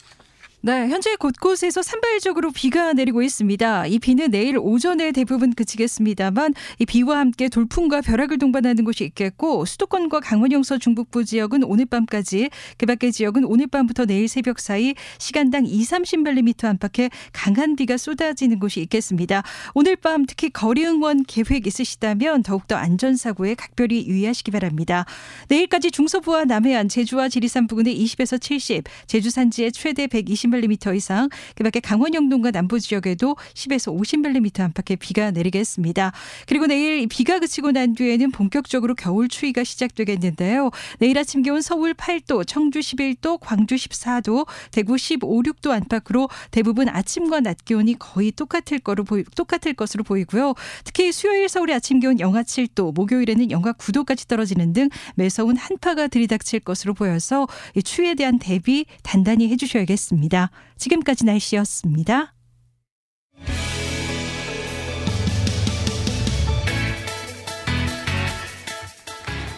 네, 0.62 0.88
현재 0.90 1.16
곳곳에서 1.16 1.80
산발적으로 1.80 2.50
비가 2.50 2.92
내리고 2.92 3.22
있습니다. 3.22 3.86
이 3.86 3.98
비는 3.98 4.30
내일 4.30 4.58
오전에 4.58 5.10
대부분 5.10 5.54
그치겠습니다만 5.54 6.52
이 6.78 6.84
비와 6.84 7.18
함께 7.18 7.48
돌풍과 7.48 8.02
벼락을 8.02 8.36
동반하는 8.36 8.84
곳이 8.84 9.04
있겠고 9.04 9.64
수도권과 9.64 10.20
강원 10.20 10.52
영서 10.52 10.76
중북부 10.76 11.24
지역은 11.24 11.64
오늘 11.64 11.86
밤까지 11.86 12.50
그 12.76 12.84
밖의 12.84 13.10
지역은 13.10 13.46
오늘 13.46 13.68
밤부터 13.68 14.04
내일 14.04 14.28
새벽 14.28 14.60
사이 14.60 14.94
시간당 15.16 15.64
2, 15.64 15.82
30mm 15.82 16.66
안팎의 16.66 17.08
강한 17.32 17.74
비가 17.74 17.96
쏟아지는 17.96 18.58
곳이 18.58 18.82
있겠습니다. 18.82 19.42
오늘 19.72 19.96
밤 19.96 20.26
특히 20.26 20.50
거리 20.50 20.84
응원 20.84 21.24
계획 21.24 21.66
있으시다면 21.66 22.42
더욱더 22.42 22.76
안전 22.76 23.16
사고에 23.16 23.54
각별히 23.54 24.06
유의하시기 24.06 24.50
바랍니다. 24.50 25.06
내일까지 25.48 25.90
중서부와 25.90 26.44
남해안, 26.44 26.90
제주와 26.90 27.30
지리산 27.30 27.66
부근에 27.66 27.94
20에서 27.94 28.38
70, 28.38 28.84
제주 29.06 29.30
산지에 29.30 29.70
최대 29.70 30.06
120 30.06 30.49
50mm 30.50 30.96
이상, 30.96 31.28
그 31.54 31.64
밖에 31.64 31.80
강원 31.80 32.14
영동과 32.14 32.50
남부 32.50 32.80
지역에도 32.80 33.36
10에서 33.54 33.96
50mm 33.96 34.60
안팎의 34.60 34.96
비가 34.96 35.30
내리겠습니다. 35.30 36.12
그리고 36.46 36.66
내일 36.66 37.06
비가 37.06 37.38
그치고 37.38 37.72
난 37.72 37.94
뒤에는 37.94 38.30
본격적으로 38.30 38.94
겨울 38.94 39.28
추위가 39.28 39.64
시작되겠는데요. 39.64 40.70
내일 40.98 41.18
아침 41.18 41.42
기온 41.42 41.62
서울 41.62 41.94
8도, 41.94 42.46
청주 42.46 42.80
11도, 42.80 43.38
광주 43.40 43.76
14도, 43.76 44.46
대구 44.70 44.98
15, 44.98 45.42
6도 45.42 45.70
안팎으로 45.70 46.28
대부분 46.50 46.88
아침과 46.88 47.40
낮 47.40 47.64
기온이 47.64 47.98
거의 47.98 48.32
똑같을 48.32 48.78
거로 48.78 49.04
보이, 49.04 49.24
똑같을 49.36 49.74
것으로 49.74 50.04
보이고요. 50.04 50.54
특히 50.84 51.12
수요일 51.12 51.48
서울의 51.48 51.76
아침 51.76 52.00
기온 52.00 52.20
영하 52.20 52.42
7도, 52.42 52.94
목요일에는 52.94 53.50
영하 53.50 53.72
9도까지 53.72 54.28
떨어지는 54.28 54.72
등 54.72 54.88
매서운 55.14 55.56
한파가 55.56 56.08
들이닥칠 56.08 56.60
것으로 56.60 56.94
보여서 56.94 57.46
이 57.74 57.82
추위에 57.82 58.14
대한 58.14 58.38
대비 58.38 58.86
단단히 59.02 59.48
해주셔야겠 59.50 59.98
습니다. 60.40 60.50
지금까지 60.78 61.26
날씨였습니다. 61.26 62.34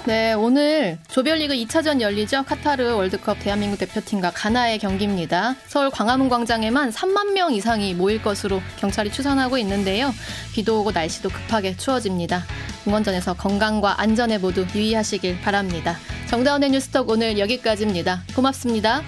네, 0.04 0.32
오늘 0.32 0.98
조별리그 1.08 1.54
2차전 1.54 2.00
열리죠. 2.00 2.42
카타르 2.42 2.96
월드컵 2.96 3.38
대한민국 3.38 3.78
대표팀과 3.78 4.32
가나의 4.32 4.80
경기입니다. 4.80 5.54
서울 5.68 5.90
광화문 5.90 6.28
광장에만 6.28 6.90
3만 6.90 7.32
명 7.32 7.54
이상이 7.54 7.94
모일 7.94 8.20
것으로 8.20 8.60
경찰이 8.80 9.12
추산하고 9.12 9.58
있는데요. 9.58 10.12
비도 10.54 10.80
오고 10.80 10.90
날씨도 10.90 11.28
급하게 11.28 11.76
추워집니다. 11.76 12.42
응원전에서 12.88 13.34
건강과 13.34 14.00
안전에 14.00 14.38
모두 14.38 14.66
유의하시길 14.74 15.40
바랍니다. 15.40 15.96
정다운의 16.28 16.70
뉴스톡 16.70 17.08
오늘 17.08 17.38
여기까지입니다. 17.38 18.24
고맙습니다. 18.34 19.04